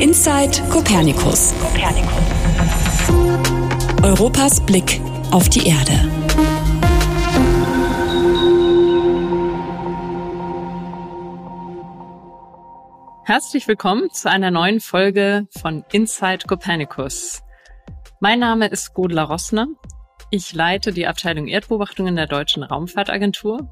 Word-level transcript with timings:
Inside 0.00 0.62
Copernicus. 0.70 1.52
Europas 4.04 4.64
Blick 4.64 5.00
auf 5.32 5.48
die 5.48 5.66
Erde. 5.66 5.92
Herzlich 13.24 13.66
willkommen 13.66 14.08
zu 14.12 14.30
einer 14.30 14.52
neuen 14.52 14.78
Folge 14.78 15.48
von 15.60 15.84
Inside 15.90 16.46
Copernicus. 16.46 17.42
Mein 18.20 18.38
Name 18.38 18.68
ist 18.68 18.94
Godla 18.94 19.24
Rossner. 19.24 19.66
Ich 20.30 20.52
leite 20.52 20.92
die 20.92 21.08
Abteilung 21.08 21.48
Erdbeobachtung 21.48 22.06
in 22.06 22.14
der 22.14 22.28
Deutschen 22.28 22.62
Raumfahrtagentur. 22.62 23.68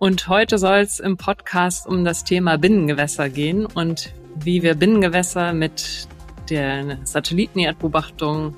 Und 0.00 0.26
heute 0.26 0.58
soll 0.58 0.78
es 0.78 0.98
im 0.98 1.16
Podcast 1.16 1.86
um 1.86 2.04
das 2.04 2.24
Thema 2.24 2.58
Binnengewässer 2.58 3.28
gehen 3.28 3.64
und 3.64 4.12
wie 4.44 4.62
wir 4.62 4.74
Binnengewässer 4.74 5.52
mit 5.52 6.08
der 6.50 6.98
Satellitenerdbeobachtung 7.04 8.54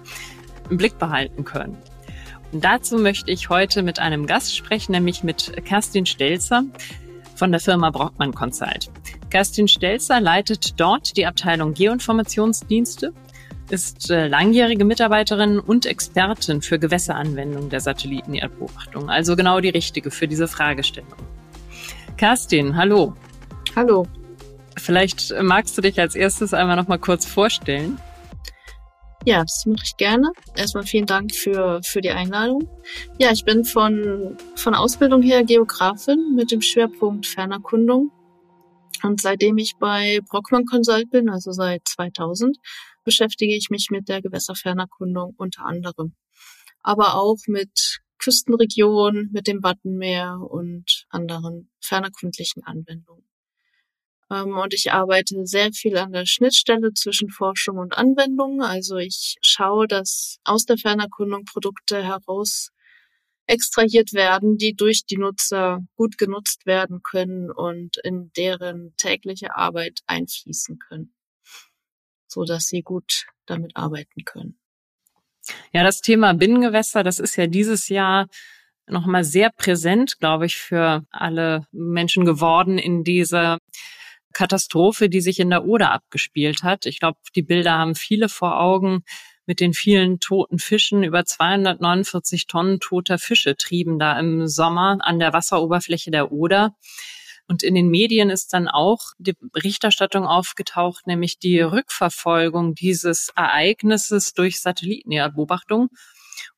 im 0.70 0.76
Blick 0.76 0.98
behalten 0.98 1.44
können. 1.44 1.76
Und 2.52 2.64
dazu 2.64 2.98
möchte 2.98 3.30
ich 3.30 3.48
heute 3.48 3.82
mit 3.82 3.98
einem 3.98 4.26
Gast 4.26 4.56
sprechen, 4.56 4.92
nämlich 4.92 5.24
mit 5.24 5.64
Kerstin 5.64 6.06
Stelzer 6.06 6.64
von 7.34 7.50
der 7.50 7.60
Firma 7.60 7.90
Brockmann 7.90 8.32
Consult. 8.32 8.90
Kerstin 9.30 9.66
Stelzer 9.66 10.20
leitet 10.20 10.78
dort 10.78 11.16
die 11.16 11.26
Abteilung 11.26 11.74
Geoinformationsdienste, 11.74 13.12
ist 13.70 14.10
äh, 14.10 14.28
langjährige 14.28 14.84
Mitarbeiterin 14.84 15.58
und 15.58 15.86
Expertin 15.86 16.62
für 16.62 16.78
Gewässeranwendung 16.78 17.70
der 17.70 17.80
Satellitenerdbeobachtung, 17.80 19.10
also 19.10 19.34
genau 19.34 19.60
die 19.60 19.70
richtige 19.70 20.10
für 20.10 20.28
diese 20.28 20.46
Fragestellung. 20.46 21.14
Kerstin, 22.16 22.76
hallo. 22.76 23.14
Hallo. 23.74 24.06
Vielleicht 24.76 25.34
magst 25.42 25.76
du 25.76 25.82
dich 25.82 26.00
als 26.00 26.14
erstes 26.14 26.54
einmal 26.54 26.76
noch 26.76 26.88
mal 26.88 26.98
kurz 26.98 27.26
vorstellen. 27.26 27.98
Ja, 29.26 29.40
das 29.40 29.64
mache 29.64 29.84
ich 29.84 29.96
gerne. 29.96 30.32
Erstmal 30.54 30.84
vielen 30.84 31.06
Dank 31.06 31.34
für, 31.34 31.80
für 31.82 32.02
die 32.02 32.10
Einladung. 32.10 32.68
Ja, 33.18 33.32
ich 33.32 33.44
bin 33.44 33.64
von, 33.64 34.36
von 34.54 34.74
Ausbildung 34.74 35.22
her 35.22 35.44
Geografin 35.44 36.34
mit 36.34 36.50
dem 36.50 36.60
Schwerpunkt 36.60 37.26
Fernerkundung. 37.26 38.10
Und 39.02 39.22
seitdem 39.22 39.56
ich 39.56 39.76
bei 39.78 40.20
Brockmann 40.28 40.66
Consult 40.66 41.10
bin, 41.10 41.30
also 41.30 41.52
seit 41.52 41.88
2000, 41.88 42.58
beschäftige 43.04 43.56
ich 43.56 43.70
mich 43.70 43.88
mit 43.90 44.08
der 44.08 44.20
Gewässerfernerkundung 44.20 45.34
unter 45.38 45.64
anderem. 45.64 46.14
Aber 46.82 47.14
auch 47.14 47.38
mit 47.46 48.00
Küstenregionen, 48.18 49.30
mit 49.32 49.46
dem 49.46 49.62
Wattenmeer 49.62 50.38
und 50.38 51.06
anderen 51.08 51.70
fernerkundlichen 51.80 52.62
Anwendungen. 52.62 53.24
Ähm, 54.30 54.56
und 54.56 54.74
ich 54.74 54.92
arbeite 54.92 55.46
sehr 55.46 55.72
viel 55.72 55.96
an 55.96 56.12
der 56.12 56.26
Schnittstelle 56.26 56.92
zwischen 56.94 57.30
Forschung 57.30 57.78
und 57.78 57.96
Anwendung. 57.96 58.62
Also 58.62 58.96
ich 58.96 59.36
schaue, 59.40 59.86
dass 59.86 60.38
aus 60.44 60.64
der 60.64 60.78
Fernerkundung 60.78 61.44
Produkte 61.44 62.02
heraus 62.02 62.70
extrahiert 63.46 64.14
werden, 64.14 64.56
die 64.56 64.74
durch 64.74 65.04
die 65.04 65.18
Nutzer 65.18 65.80
gut 65.96 66.16
genutzt 66.16 66.66
werden 66.66 67.02
können 67.02 67.50
und 67.50 67.98
in 68.02 68.30
deren 68.36 68.94
tägliche 68.96 69.54
Arbeit 69.54 70.00
einfließen 70.06 70.78
können, 70.78 71.14
so 72.26 72.44
dass 72.44 72.66
sie 72.66 72.82
gut 72.82 73.26
damit 73.46 73.76
arbeiten 73.76 74.24
können. 74.24 74.58
Ja, 75.72 75.82
das 75.82 76.00
Thema 76.00 76.32
Binnengewässer, 76.32 77.02
das 77.02 77.18
ist 77.18 77.36
ja 77.36 77.46
dieses 77.46 77.88
Jahr 77.88 78.28
nochmal 78.86 79.24
sehr 79.24 79.50
präsent, 79.50 80.18
glaube 80.18 80.46
ich, 80.46 80.56
für 80.56 81.04
alle 81.10 81.66
Menschen 81.70 82.24
geworden 82.24 82.78
in 82.78 83.04
dieser 83.04 83.58
Katastrophe, 84.34 85.08
die 85.08 85.22
sich 85.22 85.40
in 85.40 85.50
der 85.50 85.64
Oder 85.64 85.92
abgespielt 85.92 86.62
hat. 86.62 86.84
Ich 86.84 87.00
glaube, 87.00 87.18
die 87.34 87.42
Bilder 87.42 87.72
haben 87.78 87.94
viele 87.94 88.28
vor 88.28 88.60
Augen 88.60 89.02
mit 89.46 89.60
den 89.60 89.72
vielen 89.72 90.20
toten 90.20 90.58
Fischen. 90.58 91.02
Über 91.02 91.24
249 91.24 92.46
Tonnen 92.46 92.80
toter 92.80 93.18
Fische 93.18 93.56
trieben 93.56 93.98
da 93.98 94.18
im 94.18 94.46
Sommer 94.46 94.98
an 95.00 95.18
der 95.18 95.32
Wasseroberfläche 95.32 96.10
der 96.10 96.32
Oder. 96.32 96.74
Und 97.46 97.62
in 97.62 97.74
den 97.74 97.88
Medien 97.88 98.30
ist 98.30 98.54
dann 98.54 98.68
auch 98.68 99.00
die 99.18 99.34
Berichterstattung 99.52 100.26
aufgetaucht, 100.26 101.06
nämlich 101.06 101.38
die 101.38 101.60
Rückverfolgung 101.60 102.74
dieses 102.74 103.30
Ereignisses 103.36 104.32
durch 104.32 104.60
Satellitenbeobachtung. 104.60 105.88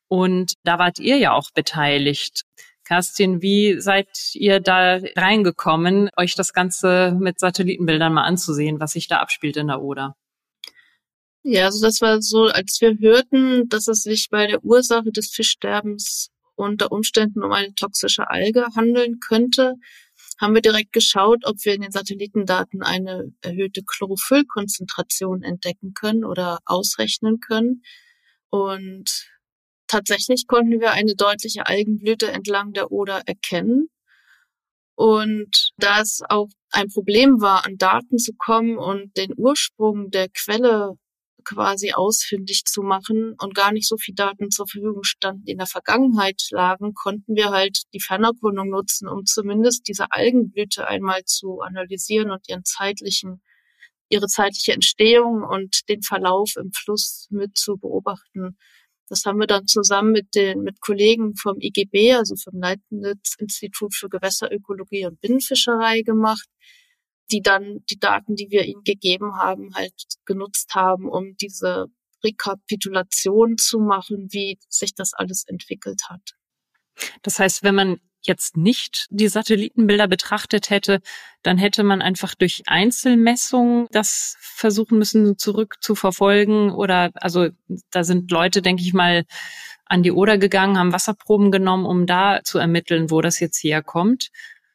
Und 0.07 0.53
da 0.63 0.79
wart 0.79 0.99
ihr 0.99 1.17
ja 1.17 1.33
auch 1.33 1.51
beteiligt. 1.53 2.43
Kerstin, 2.87 3.41
wie 3.41 3.79
seid 3.81 4.07
ihr 4.33 4.61
da 4.61 4.99
reingekommen, 5.15 6.09
euch 6.15 6.35
das 6.35 6.53
Ganze 6.53 7.17
mit 7.19 7.39
Satellitenbildern 7.39 8.13
mal 8.13 8.23
anzusehen, 8.23 8.79
was 8.79 8.93
sich 8.93 9.07
da 9.07 9.17
abspielt 9.17 9.57
in 9.57 9.67
der 9.67 9.81
Oder? 9.81 10.15
Ja, 11.43 11.65
also 11.65 11.85
das 11.85 12.01
war 12.01 12.21
so, 12.21 12.45
als 12.45 12.77
wir 12.79 12.97
hörten, 12.99 13.67
dass 13.69 13.87
es 13.87 14.03
sich 14.03 14.29
bei 14.29 14.47
der 14.47 14.63
Ursache 14.63 15.11
des 15.11 15.29
Fischsterbens 15.29 16.29
unter 16.55 16.91
Umständen 16.91 17.43
um 17.43 17.51
eine 17.51 17.73
toxische 17.73 18.29
Alge 18.29 18.65
handeln 18.75 19.19
könnte, 19.19 19.75
haben 20.39 20.53
wir 20.53 20.61
direkt 20.61 20.93
geschaut, 20.93 21.45
ob 21.45 21.55
wir 21.63 21.73
in 21.73 21.81
den 21.81 21.91
Satellitendaten 21.91 22.83
eine 22.83 23.33
erhöhte 23.41 23.81
Chlorophyllkonzentration 23.83 25.43
entdecken 25.43 25.93
können 25.93 26.23
oder 26.23 26.59
ausrechnen 26.65 27.39
können. 27.39 27.83
Und 28.49 29.27
tatsächlich 29.87 30.47
konnten 30.47 30.79
wir 30.79 30.91
eine 30.91 31.15
deutliche 31.15 31.67
Algenblüte 31.67 32.31
entlang 32.31 32.73
der 32.73 32.91
Oder 32.91 33.21
erkennen. 33.25 33.89
Und 34.95 35.71
da 35.77 36.01
es 36.01 36.21
auch 36.27 36.49
ein 36.71 36.87
Problem 36.89 37.39
war, 37.39 37.65
an 37.65 37.77
Daten 37.77 38.17
zu 38.17 38.33
kommen 38.37 38.77
und 38.77 39.15
den 39.15 39.33
Ursprung 39.37 40.09
der 40.09 40.27
Quelle 40.29 40.95
quasi 41.47 41.93
ausfindig 41.93 42.65
zu 42.65 42.81
machen 42.81 43.35
und 43.39 43.55
gar 43.55 43.71
nicht 43.71 43.87
so 43.87 43.97
viel 43.97 44.15
Daten 44.15 44.51
zur 44.51 44.67
Verfügung 44.67 45.03
standen, 45.03 45.45
die 45.45 45.51
in 45.53 45.59
der 45.59 45.67
Vergangenheit 45.67 46.41
lagen, 46.51 46.93
konnten 46.93 47.35
wir 47.35 47.51
halt 47.51 47.83
die 47.93 48.01
Fernerkundung 48.01 48.69
nutzen, 48.69 49.07
um 49.07 49.25
zumindest 49.25 49.87
diese 49.87 50.11
Algenblüte 50.11 50.87
einmal 50.87 51.23
zu 51.23 51.61
analysieren 51.61 52.31
und 52.31 52.49
ihren 52.49 52.65
zeitlichen, 52.65 53.41
ihre 54.09 54.27
zeitliche 54.27 54.73
Entstehung 54.73 55.43
und 55.43 55.87
den 55.87 56.01
Verlauf 56.01 56.55
im 56.57 56.71
Fluss 56.73 57.27
mit 57.29 57.57
zu 57.57 57.77
beobachten. 57.77 58.57
Das 59.09 59.25
haben 59.25 59.39
wir 59.39 59.47
dann 59.47 59.67
zusammen 59.67 60.11
mit 60.11 60.35
den, 60.35 60.61
mit 60.61 60.81
Kollegen 60.81 61.35
vom 61.35 61.57
IGB, 61.59 62.13
also 62.13 62.35
vom 62.35 62.59
Leibniz-Institut 62.59 63.95
für 63.95 64.09
Gewässerökologie 64.09 65.05
und 65.05 65.21
Binnenfischerei 65.21 66.01
gemacht 66.01 66.47
die 67.31 67.41
dann 67.41 67.83
die 67.89 67.99
Daten, 67.99 68.35
die 68.35 68.49
wir 68.49 68.65
ihnen 68.65 68.83
gegeben 68.83 69.35
haben, 69.35 69.73
halt 69.75 69.93
genutzt 70.25 70.75
haben, 70.75 71.09
um 71.09 71.35
diese 71.37 71.87
Rekapitulation 72.23 73.57
zu 73.57 73.79
machen, 73.79 74.27
wie 74.31 74.57
sich 74.69 74.95
das 74.95 75.13
alles 75.13 75.43
entwickelt 75.45 76.03
hat. 76.09 76.35
Das 77.21 77.39
heißt, 77.39 77.63
wenn 77.63 77.75
man 77.75 77.99
jetzt 78.21 78.57
nicht 78.57 79.07
die 79.09 79.27
Satellitenbilder 79.27 80.07
betrachtet 80.07 80.69
hätte, 80.69 80.99
dann 81.43 81.57
hätte 81.57 81.83
man 81.83 82.01
einfach 82.01 82.35
durch 82.35 82.63
Einzelmessungen 82.67 83.87
das 83.91 84.35
versuchen 84.39 84.97
müssen 84.97 85.37
zurückzuverfolgen 85.37 86.71
oder 86.71 87.11
also 87.15 87.49
da 87.91 88.03
sind 88.03 88.31
Leute, 88.31 88.61
denke 88.61 88.83
ich 88.83 88.93
mal, 88.93 89.25
an 89.85 90.03
die 90.03 90.11
Oder 90.11 90.37
gegangen, 90.37 90.77
haben 90.77 90.93
Wasserproben 90.93 91.51
genommen, 91.51 91.85
um 91.85 92.05
da 92.05 92.41
zu 92.43 92.57
ermitteln, 92.57 93.09
wo 93.09 93.21
das 93.21 93.39
jetzt 93.39 93.63
herkommt. 93.63 94.29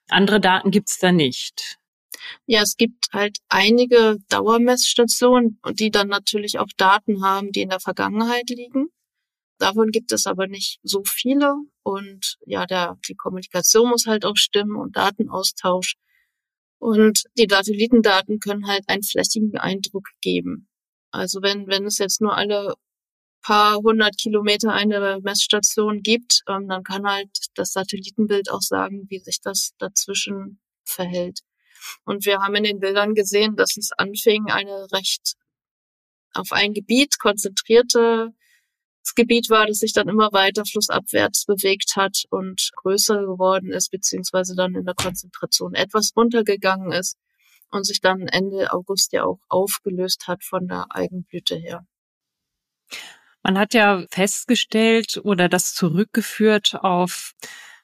Andere 0.08 0.40
Daten 0.40 0.70
gibt's 0.70 0.98
da 0.98 1.12
nicht. 1.12 1.78
Ja, 2.46 2.62
es 2.62 2.76
gibt 2.76 3.08
halt 3.12 3.38
einige 3.48 4.16
Dauermessstationen, 4.28 5.60
die 5.72 5.90
dann 5.90 6.08
natürlich 6.08 6.58
auch 6.58 6.68
Daten 6.76 7.22
haben, 7.24 7.52
die 7.52 7.62
in 7.62 7.68
der 7.68 7.80
Vergangenheit 7.80 8.48
liegen. 8.48 8.88
Davon 9.62 9.92
gibt 9.92 10.10
es 10.10 10.26
aber 10.26 10.48
nicht 10.48 10.80
so 10.82 11.04
viele. 11.06 11.54
Und 11.84 12.36
ja, 12.46 12.66
der, 12.66 12.98
die 13.08 13.14
Kommunikation 13.14 13.90
muss 13.90 14.06
halt 14.06 14.24
auch 14.24 14.36
stimmen 14.36 14.74
und 14.74 14.96
Datenaustausch. 14.96 15.94
Und 16.80 17.22
die 17.38 17.46
Satellitendaten 17.48 18.40
können 18.40 18.66
halt 18.66 18.82
einen 18.88 19.04
flächigen 19.04 19.56
Eindruck 19.56 20.08
geben. 20.20 20.68
Also 21.12 21.42
wenn, 21.42 21.68
wenn 21.68 21.84
es 21.86 21.98
jetzt 21.98 22.20
nur 22.20 22.36
alle 22.36 22.74
paar 23.40 23.76
hundert 23.76 24.18
Kilometer 24.18 24.72
eine 24.72 25.20
Messstation 25.22 26.02
gibt, 26.02 26.42
ähm, 26.48 26.66
dann 26.66 26.82
kann 26.82 27.06
halt 27.06 27.30
das 27.54 27.70
Satellitenbild 27.70 28.50
auch 28.50 28.62
sagen, 28.62 29.06
wie 29.10 29.20
sich 29.20 29.40
das 29.40 29.74
dazwischen 29.78 30.60
verhält. 30.82 31.38
Und 32.04 32.26
wir 32.26 32.40
haben 32.40 32.56
in 32.56 32.64
den 32.64 32.80
Bildern 32.80 33.14
gesehen, 33.14 33.54
dass 33.54 33.76
es 33.76 33.90
anfing, 33.96 34.46
eine 34.50 34.90
recht 34.90 35.34
auf 36.34 36.50
ein 36.50 36.72
Gebiet 36.72 37.20
konzentrierte 37.20 38.34
Gebiet 39.14 39.50
war, 39.50 39.66
das 39.66 39.78
sich 39.78 39.92
dann 39.92 40.08
immer 40.08 40.32
weiter 40.32 40.64
flussabwärts 40.64 41.44
bewegt 41.44 41.96
hat 41.96 42.24
und 42.30 42.70
größer 42.76 43.20
geworden 43.20 43.72
ist, 43.72 43.90
beziehungsweise 43.90 44.54
dann 44.54 44.74
in 44.74 44.84
der 44.84 44.94
Konzentration 44.94 45.74
etwas 45.74 46.12
runtergegangen 46.16 46.92
ist 46.92 47.16
und 47.70 47.84
sich 47.84 48.00
dann 48.00 48.28
Ende 48.28 48.72
August 48.72 49.12
ja 49.12 49.24
auch 49.24 49.40
aufgelöst 49.48 50.28
hat 50.28 50.44
von 50.44 50.68
der 50.68 50.86
Eigenblüte 50.90 51.56
her. 51.56 51.86
Man 53.42 53.58
hat 53.58 53.74
ja 53.74 54.04
festgestellt 54.10 55.20
oder 55.24 55.48
das 55.48 55.74
zurückgeführt 55.74 56.76
auf 56.80 57.32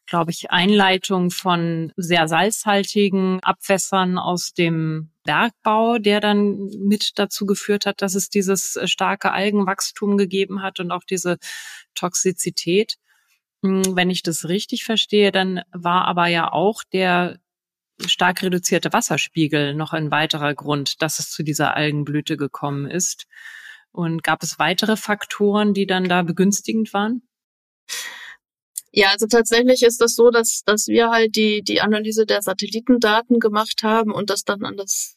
glaube 0.09 0.31
ich, 0.31 0.51
Einleitung 0.51 1.31
von 1.31 1.93
sehr 1.97 2.29
salzhaltigen 2.29 3.41
Abwässern 3.43 4.19
aus 4.19 4.55
dem 4.55 5.11
Bergbau, 5.25 5.99
der 5.99 6.21
dann 6.21 6.57
mit 6.79 7.13
dazu 7.17 7.45
geführt 7.45 7.85
hat, 7.85 8.01
dass 8.01 8.15
es 8.15 8.31
dieses 8.31 8.77
äh, 8.77 8.89
starke 8.89 9.33
Algenwachstum 9.33 10.17
gegeben 10.17 10.63
hat 10.63 10.81
und 10.81 10.91
auch 10.91 11.05
diese 11.05 11.39
Toxizität. 11.95 12.97
Hm, 13.63 13.97
wenn 13.97 14.11
ich 14.11 14.23
das 14.23 14.49
richtig 14.49 14.85
verstehe, 14.85 15.31
dann 15.31 15.61
war 15.73 16.07
aber 16.07 16.29
ja 16.29 16.53
auch 16.53 16.83
der 16.93 17.39
stark 18.07 18.43
reduzierte 18.43 18.93
Wasserspiegel 18.93 19.75
noch 19.75 19.93
ein 19.93 20.11
weiterer 20.11 20.55
Grund, 20.55 21.03
dass 21.03 21.19
es 21.19 21.31
zu 21.31 21.43
dieser 21.43 21.75
Algenblüte 21.75 22.37
gekommen 22.37 22.87
ist. 22.87 23.27
Und 23.91 24.23
gab 24.23 24.43
es 24.43 24.59
weitere 24.59 24.97
Faktoren, 24.97 25.75
die 25.75 25.87
dann 25.87 26.05
da 26.05 26.23
begünstigend 26.23 26.93
waren? 26.95 27.23
Ja, 28.93 29.11
also 29.11 29.27
tatsächlich 29.27 29.83
ist 29.83 30.01
das 30.01 30.15
so, 30.15 30.31
dass, 30.31 30.63
dass 30.65 30.89
wir 30.89 31.11
halt 31.11 31.37
die, 31.37 31.63
die 31.63 31.81
Analyse 31.81 32.25
der 32.25 32.43
Satellitendaten 32.43 33.39
gemacht 33.39 33.83
haben 33.83 34.13
und 34.13 34.31
das 34.31 34.45
dann 34.45 34.65
an 34.65 34.77
das, 34.77 35.17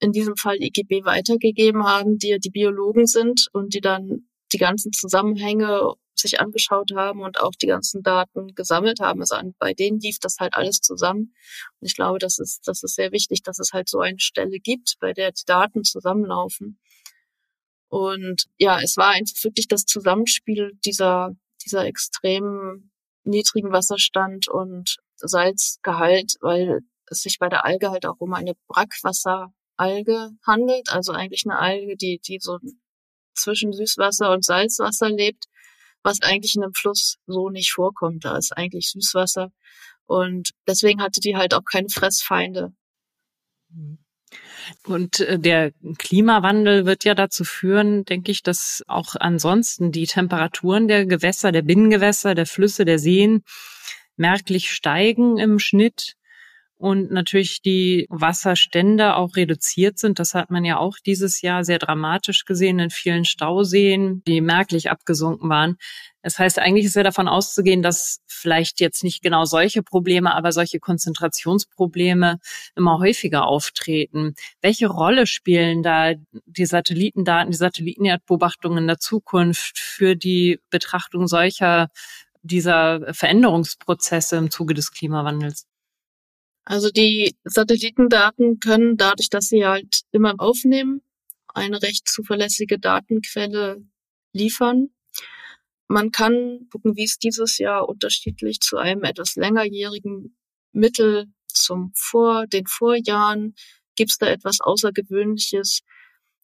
in 0.00 0.12
diesem 0.12 0.36
Fall 0.36 0.56
IGB 0.60 1.04
weitergegeben 1.04 1.84
haben, 1.84 2.18
die 2.18 2.28
ja 2.28 2.38
die 2.38 2.50
Biologen 2.50 3.06
sind 3.06 3.48
und 3.52 3.74
die 3.74 3.80
dann 3.80 4.28
die 4.52 4.58
ganzen 4.58 4.92
Zusammenhänge 4.92 5.94
sich 6.14 6.40
angeschaut 6.40 6.92
haben 6.94 7.20
und 7.20 7.40
auch 7.40 7.52
die 7.60 7.66
ganzen 7.66 8.02
Daten 8.02 8.54
gesammelt 8.54 9.00
haben. 9.00 9.20
Also 9.20 9.36
bei 9.58 9.74
denen 9.74 10.00
lief 10.00 10.18
das 10.20 10.38
halt 10.38 10.54
alles 10.54 10.80
zusammen. 10.80 11.34
Und 11.80 11.86
ich 11.86 11.94
glaube, 11.94 12.18
das 12.18 12.38
ist, 12.38 12.66
das 12.66 12.82
ist 12.82 12.94
sehr 12.94 13.12
wichtig, 13.12 13.42
dass 13.42 13.58
es 13.58 13.72
halt 13.72 13.88
so 13.88 14.00
eine 14.00 14.18
Stelle 14.18 14.58
gibt, 14.58 14.96
bei 15.00 15.12
der 15.12 15.32
die 15.32 15.44
Daten 15.46 15.84
zusammenlaufen. 15.84 16.78
Und 17.88 18.46
ja, 18.58 18.80
es 18.80 18.96
war 18.96 19.10
einfach 19.10 19.44
wirklich 19.44 19.68
das 19.68 19.84
Zusammenspiel 19.84 20.72
dieser, 20.84 21.30
dieser 21.64 21.86
extremen 21.86 22.90
niedrigen 23.28 23.72
Wasserstand 23.72 24.48
und 24.48 24.96
Salzgehalt, 25.16 26.34
weil 26.40 26.80
es 27.06 27.22
sich 27.22 27.38
bei 27.38 27.48
der 27.48 27.64
Alge 27.64 27.90
halt 27.90 28.06
auch 28.06 28.16
um 28.18 28.34
eine 28.34 28.54
Brackwasseralge 28.68 30.30
handelt, 30.46 30.90
also 30.90 31.12
eigentlich 31.12 31.44
eine 31.46 31.58
Alge, 31.58 31.96
die, 31.96 32.20
die 32.26 32.38
so 32.40 32.58
zwischen 33.34 33.72
Süßwasser 33.72 34.32
und 34.32 34.44
Salzwasser 34.44 35.08
lebt, 35.08 35.44
was 36.02 36.22
eigentlich 36.22 36.56
in 36.56 36.62
einem 36.62 36.74
Fluss 36.74 37.16
so 37.26 37.50
nicht 37.50 37.72
vorkommt. 37.72 38.24
Da 38.24 38.36
ist 38.36 38.56
eigentlich 38.56 38.90
Süßwasser. 38.90 39.50
Und 40.06 40.50
deswegen 40.66 41.02
hatte 41.02 41.20
die 41.20 41.36
halt 41.36 41.54
auch 41.54 41.64
keine 41.64 41.88
Fressfeinde. 41.88 42.72
Mhm. 43.70 43.98
Und 44.86 45.20
äh, 45.20 45.38
der 45.38 45.72
Klimawandel 45.98 46.86
wird 46.86 47.04
ja 47.04 47.14
dazu 47.14 47.44
führen, 47.44 48.04
denke 48.04 48.30
ich, 48.30 48.42
dass 48.42 48.84
auch 48.86 49.14
ansonsten 49.18 49.92
die 49.92 50.06
Temperaturen 50.06 50.88
der 50.88 51.06
Gewässer, 51.06 51.52
der 51.52 51.62
Binnengewässer, 51.62 52.34
der 52.34 52.46
Flüsse, 52.46 52.84
der 52.84 52.98
Seen 52.98 53.42
merklich 54.16 54.70
steigen 54.70 55.38
im 55.38 55.58
Schnitt 55.58 56.17
und 56.78 57.10
natürlich 57.10 57.60
die 57.60 58.06
Wasserstände 58.08 59.16
auch 59.16 59.34
reduziert 59.34 59.98
sind. 59.98 60.18
Das 60.20 60.34
hat 60.34 60.50
man 60.50 60.64
ja 60.64 60.78
auch 60.78 60.96
dieses 61.04 61.42
Jahr 61.42 61.64
sehr 61.64 61.78
dramatisch 61.78 62.44
gesehen 62.44 62.78
in 62.78 62.90
vielen 62.90 63.24
Stauseen, 63.24 64.22
die 64.26 64.40
merklich 64.40 64.90
abgesunken 64.90 65.50
waren. 65.50 65.76
Das 66.22 66.38
heißt, 66.38 66.58
eigentlich 66.58 66.86
ist 66.86 66.96
ja 66.96 67.02
davon 67.02 67.28
auszugehen, 67.28 67.82
dass 67.82 68.20
vielleicht 68.26 68.80
jetzt 68.80 69.02
nicht 69.02 69.22
genau 69.22 69.44
solche 69.44 69.82
Probleme, 69.82 70.34
aber 70.34 70.52
solche 70.52 70.78
Konzentrationsprobleme 70.78 72.38
immer 72.76 72.98
häufiger 72.98 73.46
auftreten. 73.46 74.34
Welche 74.60 74.88
Rolle 74.88 75.26
spielen 75.26 75.82
da 75.82 76.14
die 76.46 76.66
Satellitendaten, 76.66 77.50
die 77.50 77.56
Satellitenerdbeobachtungen 77.56 78.78
in 78.78 78.86
der 78.86 78.98
Zukunft 78.98 79.78
für 79.78 80.16
die 80.16 80.60
Betrachtung 80.70 81.26
solcher 81.26 81.88
dieser 82.42 83.12
Veränderungsprozesse 83.14 84.36
im 84.36 84.50
Zuge 84.50 84.74
des 84.74 84.92
Klimawandels? 84.92 85.67
Also 86.68 86.90
die 86.90 87.34
Satellitendaten 87.44 88.60
können 88.60 88.98
dadurch, 88.98 89.30
dass 89.30 89.46
sie 89.46 89.64
halt 89.64 90.02
immer 90.12 90.34
aufnehmen, 90.36 91.00
eine 91.54 91.80
recht 91.80 92.06
zuverlässige 92.06 92.78
Datenquelle 92.78 93.82
liefern. 94.34 94.90
Man 95.86 96.10
kann 96.10 96.68
gucken, 96.70 96.94
wie 96.94 97.04
es 97.04 97.16
dieses 97.16 97.56
Jahr 97.56 97.88
unterschiedlich 97.88 98.60
zu 98.60 98.76
einem 98.76 99.04
etwas 99.04 99.36
längerjährigen 99.36 100.36
Mittel 100.72 101.32
zum 101.46 101.92
Vor, 101.94 102.46
den 102.46 102.66
Vorjahren, 102.66 103.54
gibt 103.96 104.10
es 104.10 104.18
da 104.18 104.26
etwas 104.26 104.60
Außergewöhnliches. 104.60 105.80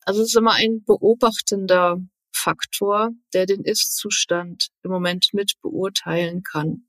Also 0.07 0.23
es 0.23 0.29
ist 0.29 0.37
immer 0.37 0.55
ein 0.55 0.85
beobachtender 0.87 1.99
Faktor, 2.33 3.11
der 3.35 3.45
den 3.45 3.63
Ist-Zustand 3.63 4.69
im 4.85 4.91
Moment 4.91 5.35
mit 5.35 5.53
beurteilen 5.61 6.43
kann 6.43 6.87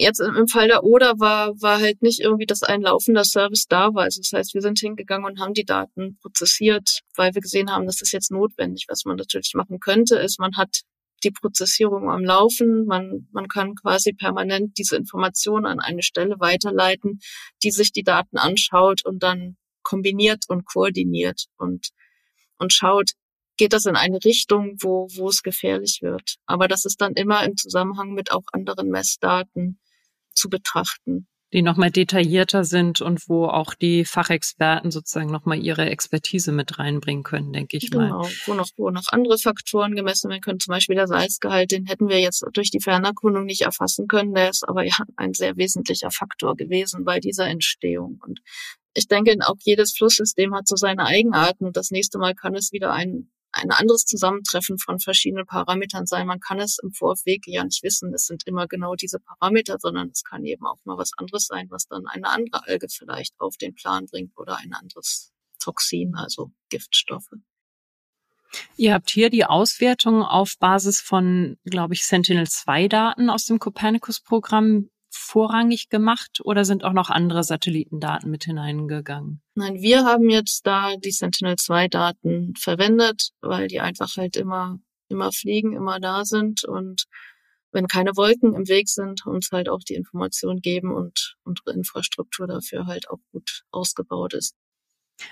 jetzt 0.00 0.20
im 0.20 0.48
Fall 0.48 0.68
der 0.68 0.84
Oder 0.84 1.18
war, 1.18 1.52
war 1.60 1.80
halt 1.80 2.02
nicht 2.02 2.20
irgendwie, 2.20 2.46
dass 2.46 2.62
ein 2.62 2.82
laufender 2.82 3.24
Service 3.24 3.66
da 3.68 3.94
war. 3.94 4.04
Also 4.04 4.20
das 4.20 4.32
heißt, 4.32 4.54
wir 4.54 4.62
sind 4.62 4.78
hingegangen 4.78 5.26
und 5.26 5.40
haben 5.40 5.54
die 5.54 5.64
Daten 5.64 6.18
prozessiert, 6.20 7.00
weil 7.16 7.34
wir 7.34 7.40
gesehen 7.40 7.70
haben, 7.70 7.86
das 7.86 8.00
ist 8.00 8.12
jetzt 8.12 8.30
notwendig. 8.30 8.86
Was 8.88 9.04
man 9.04 9.16
natürlich 9.16 9.52
machen 9.54 9.80
könnte, 9.80 10.16
ist, 10.16 10.38
man 10.38 10.56
hat 10.56 10.80
die 11.22 11.30
Prozessierung 11.30 12.10
am 12.10 12.24
Laufen. 12.24 12.86
Man, 12.86 13.28
man 13.32 13.48
kann 13.48 13.74
quasi 13.74 14.12
permanent 14.12 14.78
diese 14.78 14.96
Informationen 14.96 15.66
an 15.66 15.80
eine 15.80 16.02
Stelle 16.02 16.36
weiterleiten, 16.40 17.20
die 17.62 17.70
sich 17.70 17.92
die 17.92 18.04
Daten 18.04 18.38
anschaut 18.38 19.04
und 19.04 19.22
dann 19.22 19.56
kombiniert 19.82 20.44
und 20.48 20.64
koordiniert 20.64 21.46
und, 21.56 21.88
und 22.58 22.72
schaut, 22.72 23.12
geht 23.56 23.72
das 23.74 23.84
in 23.84 23.96
eine 23.96 24.18
Richtung, 24.24 24.76
wo, 24.80 25.08
wo 25.16 25.28
es 25.28 25.42
gefährlich 25.42 25.98
wird. 26.00 26.36
Aber 26.46 26.68
das 26.68 26.86
ist 26.86 27.00
dann 27.00 27.12
immer 27.12 27.44
im 27.44 27.56
Zusammenhang 27.56 28.14
mit 28.14 28.32
auch 28.32 28.44
anderen 28.52 28.88
Messdaten 28.88 29.78
zu 30.40 30.48
betrachten. 30.48 31.26
Die 31.52 31.62
nochmal 31.62 31.90
detaillierter 31.90 32.62
sind 32.62 33.00
und 33.00 33.28
wo 33.28 33.46
auch 33.46 33.74
die 33.74 34.04
Fachexperten 34.04 34.92
sozusagen 34.92 35.32
nochmal 35.32 35.58
ihre 35.58 35.90
Expertise 35.90 36.52
mit 36.52 36.78
reinbringen 36.78 37.24
können, 37.24 37.52
denke 37.52 37.76
ich 37.76 37.90
genau, 37.90 37.98
mal. 37.98 38.08
Genau, 38.22 38.28
wo 38.46 38.54
noch, 38.54 38.68
wo 38.76 38.90
noch 38.90 39.08
andere 39.10 39.36
Faktoren 39.36 39.96
gemessen 39.96 40.30
werden 40.30 40.42
können, 40.42 40.60
zum 40.60 40.70
Beispiel 40.70 40.94
der 40.94 41.08
Salzgehalt, 41.08 41.72
den 41.72 41.86
hätten 41.86 42.08
wir 42.08 42.20
jetzt 42.20 42.44
durch 42.52 42.70
die 42.70 42.80
Fernerkundung 42.80 43.46
nicht 43.46 43.62
erfassen 43.62 44.06
können. 44.06 44.32
Der 44.32 44.50
ist 44.50 44.68
aber 44.68 44.84
ja 44.84 44.96
ein 45.16 45.34
sehr 45.34 45.56
wesentlicher 45.56 46.12
Faktor 46.12 46.54
gewesen 46.54 47.04
bei 47.04 47.18
dieser 47.18 47.48
Entstehung. 47.48 48.20
Und 48.24 48.38
ich 48.94 49.08
denke, 49.08 49.34
auch 49.44 49.56
jedes 49.58 49.92
Flusssystem 49.96 50.54
hat 50.54 50.68
so 50.68 50.76
seine 50.76 51.04
Eigenarten 51.04 51.64
und 51.64 51.76
das 51.76 51.90
nächste 51.90 52.18
Mal 52.18 52.36
kann 52.36 52.54
es 52.54 52.70
wieder 52.70 52.92
ein 52.92 53.28
ein 53.52 53.70
anderes 53.70 54.04
Zusammentreffen 54.04 54.78
von 54.78 55.00
verschiedenen 55.00 55.46
Parametern 55.46 56.06
sein. 56.06 56.26
Man 56.26 56.40
kann 56.40 56.60
es 56.60 56.78
im 56.82 56.92
Vorweg 56.92 57.46
ja 57.46 57.64
nicht 57.64 57.82
wissen, 57.82 58.14
es 58.14 58.26
sind 58.26 58.46
immer 58.46 58.66
genau 58.68 58.94
diese 58.94 59.18
Parameter, 59.18 59.78
sondern 59.78 60.10
es 60.10 60.24
kann 60.24 60.44
eben 60.44 60.66
auch 60.66 60.78
mal 60.84 60.98
was 60.98 61.12
anderes 61.16 61.46
sein, 61.46 61.66
was 61.70 61.86
dann 61.86 62.06
eine 62.06 62.28
andere 62.28 62.66
Alge 62.66 62.88
vielleicht 62.88 63.34
auf 63.40 63.56
den 63.56 63.74
Plan 63.74 64.06
bringt 64.06 64.36
oder 64.38 64.56
ein 64.58 64.72
anderes 64.72 65.32
Toxin, 65.58 66.14
also 66.14 66.52
Giftstoffe. 66.68 67.32
Ihr 68.76 68.94
habt 68.94 69.10
hier 69.10 69.30
die 69.30 69.44
Auswertung 69.44 70.22
auf 70.22 70.56
Basis 70.58 71.00
von, 71.00 71.56
glaube 71.64 71.94
ich, 71.94 72.04
Sentinel-2-Daten 72.04 73.30
aus 73.30 73.46
dem 73.46 73.58
Copernicus-Programm 73.58 74.90
vorrangig 75.10 75.88
gemacht 75.88 76.40
oder 76.42 76.64
sind 76.64 76.84
auch 76.84 76.92
noch 76.92 77.10
andere 77.10 77.44
Satellitendaten 77.44 78.30
mit 78.30 78.44
hineingegangen? 78.44 79.42
Nein, 79.54 79.74
wir 79.80 80.04
haben 80.04 80.30
jetzt 80.30 80.66
da 80.66 80.96
die 80.96 81.10
Sentinel-2-Daten 81.10 82.54
verwendet, 82.56 83.30
weil 83.40 83.68
die 83.68 83.80
einfach 83.80 84.16
halt 84.16 84.36
immer, 84.36 84.78
immer 85.08 85.32
fliegen, 85.32 85.74
immer 85.74 86.00
da 86.00 86.24
sind 86.24 86.64
und 86.64 87.04
wenn 87.72 87.86
keine 87.86 88.16
Wolken 88.16 88.54
im 88.54 88.68
Weg 88.68 88.88
sind, 88.88 89.26
uns 89.26 89.52
halt 89.52 89.68
auch 89.68 89.80
die 89.80 89.94
Information 89.94 90.60
geben 90.60 90.92
und 90.92 91.36
unsere 91.44 91.72
Infrastruktur 91.72 92.46
dafür 92.46 92.86
halt 92.86 93.08
auch 93.10 93.20
gut 93.32 93.62
ausgebaut 93.70 94.34
ist. 94.34 94.54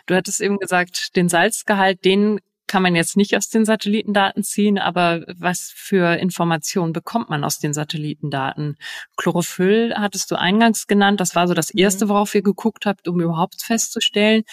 Du 0.07 0.15
hattest 0.15 0.41
eben 0.41 0.59
gesagt, 0.59 1.17
den 1.17 1.29
Salzgehalt, 1.29 2.05
den 2.05 2.41
kann 2.69 2.83
man 2.83 2.95
jetzt 2.95 3.17
nicht 3.17 3.37
aus 3.37 3.49
den 3.49 3.65
Satellitendaten 3.65 4.45
ziehen, 4.45 4.79
aber 4.79 5.25
was 5.27 5.73
für 5.75 6.17
Informationen 6.19 6.93
bekommt 6.93 7.31
man 7.31 7.43
aus 7.43 7.59
den 7.59 7.73
Satellitendaten? 7.73 8.77
Chlorophyll 9.17 9.95
hattest 9.97 10.31
du 10.31 10.37
eingangs 10.37 10.87
genannt, 10.87 11.21
das 11.21 11.35
war 11.35 11.49
so 11.49 11.55
das 11.55 11.75
mhm. 11.75 11.81
erste, 11.81 12.09
worauf 12.09 12.35
ihr 12.35 12.43
geguckt 12.43 12.87
habt, 12.87 13.09
um 13.09 13.21
überhaupt 13.21 13.63
festzustellen. 13.63 14.45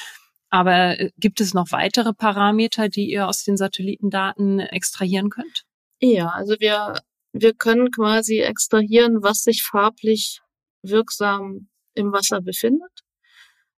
Aber 0.49 0.99
äh, 0.99 1.11
gibt 1.17 1.41
es 1.41 1.53
noch 1.53 1.71
weitere 1.71 2.13
Parameter, 2.13 2.89
die 2.89 3.11
ihr 3.11 3.27
aus 3.27 3.43
den 3.43 3.57
Satellitendaten 3.57 4.59
extrahieren 4.59 5.29
könnt? 5.29 5.63
Ja, 5.99 6.29
also 6.29 6.55
wir, 6.59 7.01
wir 7.33 7.53
können 7.53 7.91
quasi 7.91 8.39
extrahieren, 8.39 9.21
was 9.21 9.43
sich 9.43 9.63
farblich 9.63 10.41
wirksam 10.81 11.67
im 11.93 12.11
Wasser 12.11 12.41
befindet. 12.41 13.03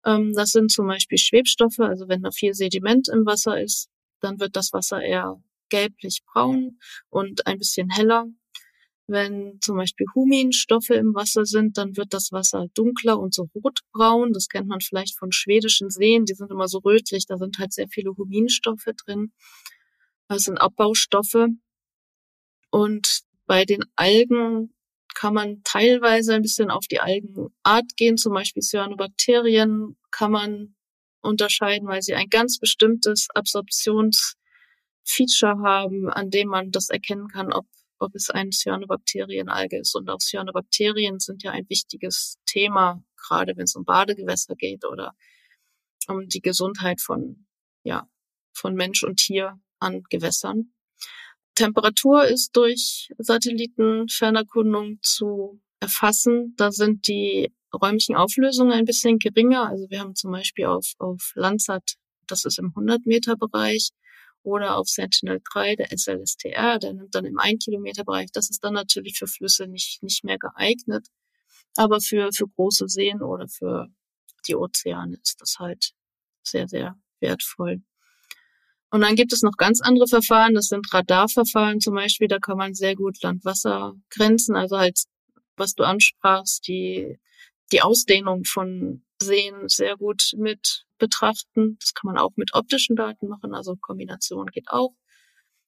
Ähm, 0.06 0.34
das 0.34 0.52
sind 0.52 0.72
zum 0.72 0.88
Beispiel 0.88 1.18
Schwebstoffe, 1.18 1.80
also 1.80 2.08
wenn 2.08 2.22
da 2.22 2.32
viel 2.32 2.54
Sediment 2.54 3.10
im 3.10 3.26
Wasser 3.26 3.62
ist, 3.62 3.90
dann 4.26 4.40
wird 4.40 4.56
das 4.56 4.74
Wasser 4.74 5.02
eher 5.02 5.42
gelblich-braun 5.70 6.80
und 7.10 7.48
ein 7.48 7.58
bisschen 7.58 7.90
heller. 7.90 8.26
Wenn 9.08 9.60
zum 9.62 9.78
Beispiel 9.78 10.08
Huminstoffe 10.16 10.90
im 10.90 11.14
Wasser 11.14 11.46
sind, 11.46 11.78
dann 11.78 11.96
wird 11.96 12.14
das 12.14 12.32
Wasser 12.32 12.66
dunkler 12.74 13.20
und 13.20 13.36
so 13.36 13.48
rotbraun. 13.54 14.34
Das 14.34 14.50
kennt 14.50 14.68
man 14.68 14.82
vielleicht 14.82 15.18
von 15.18 15.32
schwedischen 15.32 15.92
Seen, 15.92 16.26
die 16.26 16.34
sind 16.34 16.50
immer 16.50 16.68
so 16.68 16.80
rötlich, 16.80 17.28
da 17.28 17.38
sind 17.38 17.60
halt 17.60 17.72
sehr 17.72 17.88
viele 17.88 18.16
Huminstoffe 18.18 18.90
drin. 19.06 19.32
Das 20.28 20.44
sind 20.44 20.58
Abbaustoffe. 20.58 21.50
Und 22.72 23.22
bei 23.46 23.64
den 23.66 23.86
Algen 23.96 24.74
kann 25.14 25.36
man 25.36 25.62
teilweise 25.64 26.34
ein 26.34 26.42
bisschen 26.42 26.72
auf 26.72 26.88
die 26.88 27.00
Algenart 27.00 27.96
gehen, 27.96 28.18
zum 28.18 28.34
Beispiel 28.34 28.64
Cyanobakterien 28.64 29.96
kann 30.12 30.32
man 30.32 30.76
unterscheiden, 31.26 31.88
weil 31.88 32.02
sie 32.02 32.14
ein 32.14 32.30
ganz 32.30 32.60
bestimmtes 32.60 33.28
Absorptionsfeature 33.34 35.60
haben, 35.64 36.10
an 36.10 36.30
dem 36.30 36.50
man 36.50 36.72
das 36.72 36.90
erkennen 36.90 37.28
kann, 37.28 37.52
ob, 37.52 37.66
ob 38.00 38.16
es 38.16 38.30
eine 38.30 38.52
Cyanobakterienalge 38.52 39.80
ist. 39.80 39.96
Und 39.96 40.10
auch 40.10 40.20
Cyanobakterien 40.20 41.20
sind 41.20 41.44
ja 41.44 41.52
ein 41.52 41.68
wichtiges 41.70 42.38
Thema, 42.46 43.04
gerade 43.16 43.58
wenn 43.58 43.64
es 43.64 43.76
um 43.76 43.86
Badegewässer 43.86 44.56
geht 44.56 44.86
oder 44.86 45.14
um 46.08 46.28
die 46.28 46.42
Gesundheit 46.42 47.02
von, 47.02 47.48
ja, 47.84 48.08
von 48.54 48.76
Mensch 48.76 49.04
und 49.04 49.18
Tier 49.18 49.60
an 49.80 50.04
Gewässern. 50.10 50.72
Temperatur 51.56 52.26
ist 52.26 52.56
durch 52.56 53.10
Satellitenfernerkundung 53.18 55.00
zu 55.02 55.62
erfassen. 55.80 56.54
Da 56.58 56.72
sind 56.72 57.08
die 57.08 57.54
räumlichen 57.76 58.16
Auflösungen 58.16 58.74
ein 58.74 58.86
bisschen 58.86 59.20
geringer. 59.20 59.70
Also 59.70 59.90
wir 59.90 60.00
haben 60.00 60.16
zum 60.16 60.32
Beispiel 60.32 60.66
auf, 60.66 60.94
auf 61.00 61.32
Landsat, 61.36 61.96
das 62.28 62.46
ist 62.46 62.60
im 62.60 62.70
100 62.70 63.06
Meter 63.06 63.36
Bereich, 63.36 63.92
oder 64.46 64.78
auf 64.78 64.88
Sentinel-3, 64.88 65.76
der 65.76 65.98
SLSTR, 65.98 66.78
der 66.78 66.94
nimmt 66.94 67.16
dann 67.16 67.26
im 67.26 67.40
1 67.40 67.66
Kilometer 67.66 68.04
Bereich. 68.04 68.30
Das 68.32 68.50
ist 68.50 68.64
dann 68.64 68.76
natürlich 68.76 69.18
für 69.18 69.28
Flüsse 69.28 69.68
nicht, 69.68 70.04
nicht 70.04 70.24
mehr 70.24 70.38
geeignet. 70.38 71.08
Aber 71.76 72.00
für, 72.00 72.30
für 72.32 72.48
große 72.48 72.88
Seen 72.88 73.22
oder 73.22 73.48
für 73.48 73.88
die 74.48 74.56
Ozeane 74.56 75.18
ist 75.22 75.42
das 75.42 75.58
halt 75.60 75.92
sehr, 76.44 76.68
sehr 76.68 76.96
wertvoll. 77.20 77.82
Und 78.92 79.02
dann 79.02 79.16
gibt 79.16 79.34
es 79.34 79.42
noch 79.42 79.58
ganz 79.58 79.82
andere 79.82 80.08
Verfahren, 80.08 80.54
das 80.54 80.68
sind 80.68 80.94
Radarverfahren 80.94 81.82
zum 81.82 81.96
Beispiel, 81.96 82.28
da 82.28 82.40
kann 82.40 82.58
man 82.58 82.76
sehr 82.76 82.96
gut 82.96 83.22
Land-Wasser-Grenzen, 83.22 84.56
also 84.56 84.78
halt, 84.78 85.02
was 85.58 85.74
du 85.74 85.84
ansprachst, 85.84 86.68
die, 86.68 87.20
die 87.72 87.82
Ausdehnung 87.82 88.44
von 88.46 89.04
Seen 89.22 89.68
sehr 89.68 89.98
gut 89.98 90.32
mit 90.38 90.86
betrachten. 90.98 91.78
Das 91.80 91.94
kann 91.94 92.14
man 92.14 92.18
auch 92.18 92.32
mit 92.36 92.54
optischen 92.54 92.96
Daten 92.96 93.28
machen, 93.28 93.54
also 93.54 93.76
Kombination 93.76 94.48
geht 94.48 94.70
auch. 94.70 94.94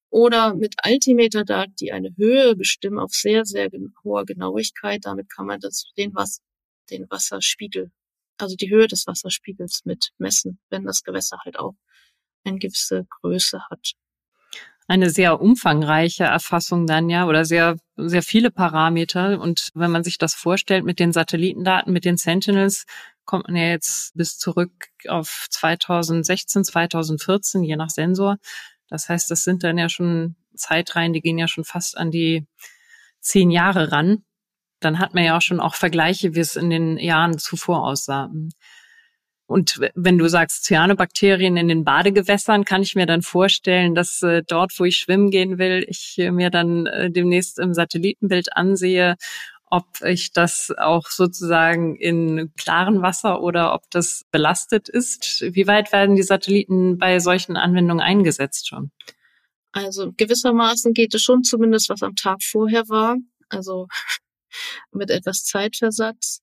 Oder 0.09 0.55
mit 0.55 0.75
Altimeterdaten, 0.77 1.75
die 1.79 1.91
eine 1.91 2.13
Höhe 2.15 2.55
bestimmen 2.55 2.99
auf 2.99 3.11
sehr, 3.11 3.45
sehr 3.45 3.69
hoher 4.03 4.25
Genauigkeit. 4.25 5.01
Damit 5.03 5.29
kann 5.29 5.45
man 5.45 5.59
das, 5.59 5.91
den, 5.97 6.15
was, 6.15 6.41
den 6.89 7.09
Wasserspiegel, 7.09 7.91
also 8.37 8.55
die 8.55 8.69
Höhe 8.69 8.87
des 8.87 9.05
Wasserspiegels 9.05 9.81
mit 9.83 10.11
messen, 10.17 10.59
wenn 10.69 10.85
das 10.85 11.03
Gewässer 11.03 11.39
halt 11.43 11.59
auch 11.59 11.75
eine 12.45 12.57
gewisse 12.57 13.05
Größe 13.19 13.61
hat. 13.69 13.93
Eine 14.87 15.09
sehr 15.09 15.41
umfangreiche 15.41 16.23
Erfassung 16.23 16.87
dann 16.87 17.09
ja 17.09 17.27
oder 17.27 17.43
sehr, 17.43 17.77
sehr 17.97 18.23
viele 18.23 18.51
Parameter. 18.51 19.39
Und 19.39 19.69
wenn 19.73 19.91
man 19.91 20.03
sich 20.03 20.17
das 20.17 20.33
vorstellt 20.33 20.85
mit 20.85 20.99
den 20.99 21.11
Satellitendaten, 21.11 21.91
mit 21.91 22.05
den 22.05 22.17
Sentinels, 22.17 22.85
kommt 23.25 23.47
man 23.47 23.57
ja 23.57 23.67
jetzt 23.67 24.15
bis 24.15 24.37
zurück 24.37 24.71
auf 25.07 25.47
2016, 25.49 26.63
2014, 26.63 27.63
je 27.63 27.75
nach 27.75 27.89
Sensor. 27.89 28.37
Das 28.89 29.09
heißt, 29.09 29.29
das 29.29 29.43
sind 29.43 29.63
dann 29.63 29.77
ja 29.77 29.89
schon 29.89 30.35
Zeitreihen, 30.55 31.13
die 31.13 31.21
gehen 31.21 31.37
ja 31.37 31.47
schon 31.47 31.65
fast 31.65 31.97
an 31.97 32.09
die 32.09 32.47
zehn 33.19 33.51
Jahre 33.51 33.91
ran. 33.91 34.23
Dann 34.79 34.99
hat 34.99 35.13
man 35.13 35.23
ja 35.23 35.37
auch 35.37 35.41
schon 35.41 35.59
auch 35.59 35.75
Vergleiche, 35.75 36.35
wie 36.35 36.39
es 36.39 36.55
in 36.55 36.69
den 36.69 36.97
Jahren 36.97 37.37
zuvor 37.37 37.83
aussah. 37.83 38.31
Und 39.47 39.79
wenn 39.95 40.17
du 40.17 40.27
sagst 40.27 40.65
Cyanobakterien 40.65 41.55
in 41.55 41.69
den 41.69 41.85
Badegewässern, 41.85 42.65
kann 42.65 42.81
ich 42.81 42.95
mir 42.95 43.05
dann 43.05 43.21
vorstellen, 43.21 43.95
dass 43.95 44.21
äh, 44.21 44.43
dort, 44.45 44.77
wo 44.77 44.83
ich 44.83 44.97
schwimmen 44.97 45.31
gehen 45.31 45.57
will, 45.57 45.85
ich 45.87 46.15
äh, 46.17 46.31
mir 46.31 46.49
dann 46.49 46.85
äh, 46.85 47.09
demnächst 47.09 47.57
im 47.57 47.73
Satellitenbild 47.73 48.55
ansehe, 48.57 49.15
ob 49.69 49.85
ich 50.03 50.33
das 50.33 50.73
auch 50.77 51.07
sozusagen 51.07 51.95
in 51.95 52.51
klaren 52.57 53.01
Wasser 53.01 53.41
oder 53.41 53.73
ob 53.73 53.83
das 53.89 54.25
belastet 54.31 54.89
ist. 54.89 55.41
Wie 55.41 55.67
weit 55.67 55.93
werden 55.93 56.17
die 56.17 56.23
Satelliten 56.23 56.97
bei 56.97 57.19
solchen 57.19 57.55
Anwendungen 57.55 58.01
eingesetzt 58.01 58.67
schon? 58.67 58.91
Also 59.71 60.11
gewissermaßen 60.15 60.93
geht 60.93 61.13
es 61.13 61.21
schon 61.21 61.43
zumindest, 61.43 61.89
was 61.89 62.03
am 62.03 62.15
Tag 62.15 62.43
vorher 62.43 62.89
war. 62.89 63.15
Also 63.47 63.87
mit 64.91 65.09
etwas 65.09 65.43
Zeitversatz 65.45 66.41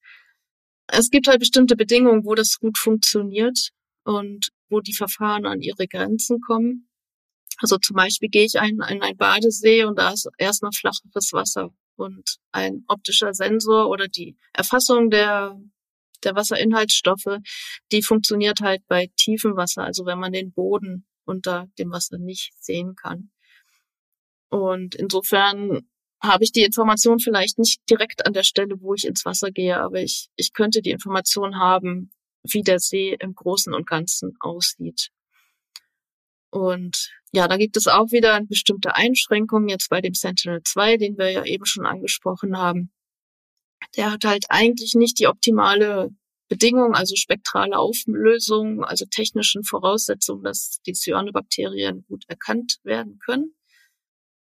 es 0.86 1.10
gibt 1.10 1.28
halt 1.28 1.40
bestimmte 1.40 1.76
Bedingungen, 1.76 2.24
wo 2.24 2.34
das 2.34 2.58
gut 2.58 2.78
funktioniert 2.78 3.70
und 4.04 4.50
wo 4.68 4.80
die 4.80 4.94
Verfahren 4.94 5.46
an 5.46 5.60
ihre 5.60 5.86
Grenzen 5.86 6.40
kommen. 6.40 6.88
Also 7.58 7.78
zum 7.78 7.96
Beispiel 7.96 8.28
gehe 8.28 8.44
ich 8.44 8.54
in, 8.56 8.80
in 8.88 9.02
ein 9.02 9.16
Badesee 9.16 9.84
und 9.84 9.98
da 9.98 10.12
ist 10.12 10.28
erstmal 10.38 10.72
flacheres 10.72 11.32
Wasser 11.32 11.70
und 11.96 12.36
ein 12.52 12.84
optischer 12.88 13.32
Sensor 13.32 13.88
oder 13.88 14.08
die 14.08 14.36
Erfassung 14.52 15.10
der, 15.10 15.58
der 16.24 16.34
Wasserinhaltsstoffe, 16.34 17.38
die 17.92 18.02
funktioniert 18.02 18.60
halt 18.60 18.82
bei 18.88 19.10
tiefem 19.16 19.56
Wasser, 19.56 19.84
also 19.84 20.04
wenn 20.04 20.18
man 20.18 20.32
den 20.32 20.52
Boden 20.52 21.06
unter 21.24 21.68
dem 21.78 21.90
Wasser 21.92 22.18
nicht 22.18 22.52
sehen 22.60 22.96
kann. 22.96 23.30
Und 24.50 24.94
insofern 24.94 25.88
habe 26.24 26.44
ich 26.44 26.52
die 26.52 26.64
Information 26.64 27.18
vielleicht 27.18 27.58
nicht 27.58 27.80
direkt 27.88 28.26
an 28.26 28.32
der 28.32 28.42
Stelle, 28.42 28.80
wo 28.80 28.94
ich 28.94 29.06
ins 29.06 29.24
Wasser 29.24 29.50
gehe, 29.50 29.78
aber 29.78 30.00
ich, 30.00 30.28
ich 30.36 30.52
könnte 30.52 30.82
die 30.82 30.90
Information 30.90 31.58
haben, 31.58 32.10
wie 32.42 32.62
der 32.62 32.78
See 32.78 33.16
im 33.18 33.34
Großen 33.34 33.72
und 33.72 33.86
Ganzen 33.86 34.36
aussieht. 34.40 35.10
Und 36.50 37.10
ja, 37.32 37.48
da 37.48 37.56
gibt 37.56 37.76
es 37.76 37.88
auch 37.88 38.12
wieder 38.12 38.40
bestimmte 38.44 38.94
Einschränkungen 38.94 39.68
jetzt 39.68 39.90
bei 39.90 40.00
dem 40.00 40.14
Sentinel-2, 40.14 40.98
den 40.98 41.18
wir 41.18 41.30
ja 41.30 41.44
eben 41.44 41.66
schon 41.66 41.84
angesprochen 41.84 42.56
haben. 42.56 42.92
Der 43.96 44.12
hat 44.12 44.24
halt 44.24 44.46
eigentlich 44.50 44.94
nicht 44.94 45.18
die 45.18 45.26
optimale 45.26 46.10
Bedingung, 46.48 46.94
also 46.94 47.16
spektrale 47.16 47.76
Auflösung, 47.76 48.84
also 48.84 49.04
technischen 49.06 49.64
Voraussetzungen, 49.64 50.44
dass 50.44 50.80
die 50.86 50.92
Cyanobakterien 50.92 52.04
gut 52.06 52.24
erkannt 52.28 52.78
werden 52.84 53.18
können. 53.18 53.56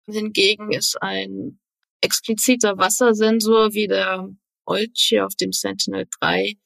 Hingegen 0.04 0.72
ist 0.72 1.00
ein 1.00 1.61
expliziter 2.02 2.76
Wassersensor 2.76 3.72
wie 3.72 3.86
der 3.86 4.28
Olchi 4.66 5.20
auf 5.20 5.34
dem 5.34 5.52
Sentinel-3, 5.52 6.58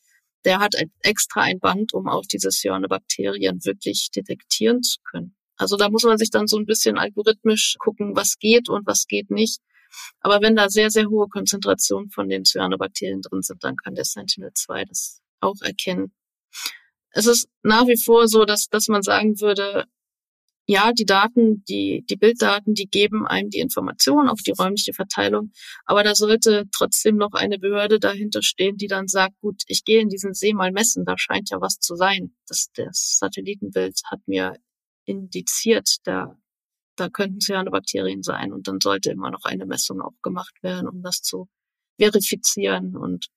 der 0.45 0.59
hat 0.59 0.75
extra 1.03 1.43
ein 1.43 1.61
Band, 1.61 1.93
um 1.93 2.09
auch 2.09 2.25
diese 2.31 2.51
Cyanobakterien 2.51 3.65
wirklich 3.65 4.11
detektieren 4.15 4.83
zu 4.83 4.99
können. 5.03 5.37
Also 5.57 5.77
da 5.77 5.89
muss 5.89 6.05
man 6.05 6.19
sich 6.19 6.31
dann 6.31 6.47
so 6.47 6.59
ein 6.59 6.67
bisschen 6.67 6.99
algorithmisch 6.99 7.77
gucken, 7.79 8.15
was 8.15 8.39
geht 8.39 8.69
und 8.69 8.87
was 8.87 9.07
geht 9.07 9.31
nicht. 9.31 9.61
Aber 10.21 10.43
wenn 10.43 10.57
da 10.57 10.69
sehr, 10.69 10.91
sehr 10.91 11.07
hohe 11.09 11.29
Konzentrationen 11.29 12.11
von 12.11 12.29
den 12.29 12.45
Cyanobakterien 12.45 13.23
drin 13.23 13.43
sind, 13.43 13.65
dann 13.65 13.77
kann 13.77 13.95
der 13.95 14.05
Sentinel-2 14.05 14.85
das 14.87 15.23
auch 15.41 15.61
erkennen. 15.63 16.13
Es 17.11 17.27
ist 17.27 17.49
nach 17.63 17.87
wie 17.87 17.97
vor 17.97 18.29
so, 18.29 18.45
dass, 18.45 18.69
dass 18.69 18.89
man 18.89 19.03
sagen 19.03 19.41
würde, 19.41 19.87
ja, 20.69 20.93
die 20.93 21.05
Daten, 21.05 21.65
die, 21.65 22.05
die 22.11 22.17
Bilddaten, 22.17 22.75
die 22.75 22.89
geben 22.89 23.25
einem 23.27 23.51
die 23.51 23.61
Information 23.61 24.29
auf 24.29 24.41
die 24.41 24.51
räumliche 24.51 24.93
Verteilung. 24.93 25.53
Aber 25.85 26.03
da 26.03 26.15
sollte 26.17 26.65
trotzdem 26.73 27.17
noch 27.17 27.33
eine 27.33 27.59
Behörde 27.59 28.01
dahinter 28.01 28.43
stehen, 28.43 28.77
die 28.77 28.89
dann 28.89 29.07
sagt, 29.07 29.39
gut, 29.41 29.63
ich 29.69 29.85
gehe 29.85 30.01
in 30.01 30.09
diesen 30.09 30.35
See 30.35 30.55
mal 30.55 30.73
messen, 30.73 31.05
da 31.05 31.17
scheint 31.17 31.51
ja 31.51 31.61
was 31.61 31.79
zu 31.79 31.95
sein. 31.95 32.35
Das, 32.49 32.69
das 32.75 33.19
Satellitenbild 33.19 34.01
hat 34.11 34.21
mir 34.27 34.57
indiziert, 35.05 35.99
da, 36.03 36.37
da 36.97 37.09
könnten 37.11 37.41
Cyanobakterien 37.41 38.25
sein. 38.25 38.53
Und 38.53 38.67
dann 38.67 38.81
sollte 38.81 39.11
immer 39.13 39.31
noch 39.31 39.45
eine 39.45 39.67
Messung 39.67 40.01
auch 40.01 40.21
gemacht 40.23 40.63
werden, 40.63 40.89
um 40.89 41.01
das 41.01 41.23
zu 41.23 41.49
verifizieren 41.97 42.97
und 42.97 43.29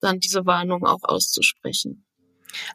dann 0.00 0.20
diese 0.20 0.46
Warnung 0.46 0.86
auch 0.86 1.02
auszusprechen. 1.02 2.06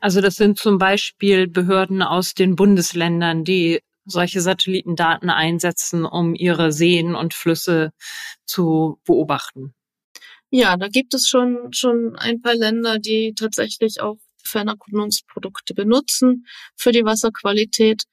Also 0.01 0.21
das 0.21 0.35
sind 0.35 0.57
zum 0.57 0.77
Beispiel 0.77 1.47
Behörden 1.47 2.01
aus 2.01 2.33
den 2.33 2.55
Bundesländern, 2.55 3.43
die 3.43 3.81
solche 4.05 4.41
Satellitendaten 4.41 5.29
einsetzen, 5.29 6.05
um 6.05 6.35
ihre 6.35 6.71
Seen 6.71 7.15
und 7.15 7.33
Flüsse 7.33 7.91
zu 8.45 8.99
beobachten. 9.05 9.73
Ja, 10.51 10.77
da 10.77 10.87
gibt 10.87 11.13
es 11.13 11.27
schon, 11.27 11.73
schon 11.73 12.15
ein 12.15 12.41
paar 12.41 12.55
Länder, 12.55 12.99
die 12.99 13.33
tatsächlich 13.35 13.99
auch 14.01 14.17
Fernerkundungsprodukte 14.43 15.73
benutzen 15.73 16.45
für 16.75 16.91
die 16.91 17.03
Wasserqualität, 17.03 18.03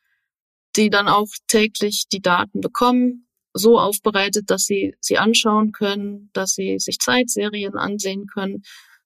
die 0.77 0.89
dann 0.89 1.09
auch 1.09 1.29
täglich 1.47 2.07
die 2.11 2.23
Daten 2.23 2.61
bekommen, 2.61 3.29
so 3.53 3.79
aufbereitet, 3.79 4.49
dass 4.49 4.65
sie 4.65 4.95
sie 4.99 5.19
anschauen 5.19 5.73
können, 5.73 6.31
dass 6.33 6.55
sie 6.55 6.79
sich 6.79 6.99
Zeitserien 6.99 7.77
ansehen 7.77 8.27
können 8.27 8.63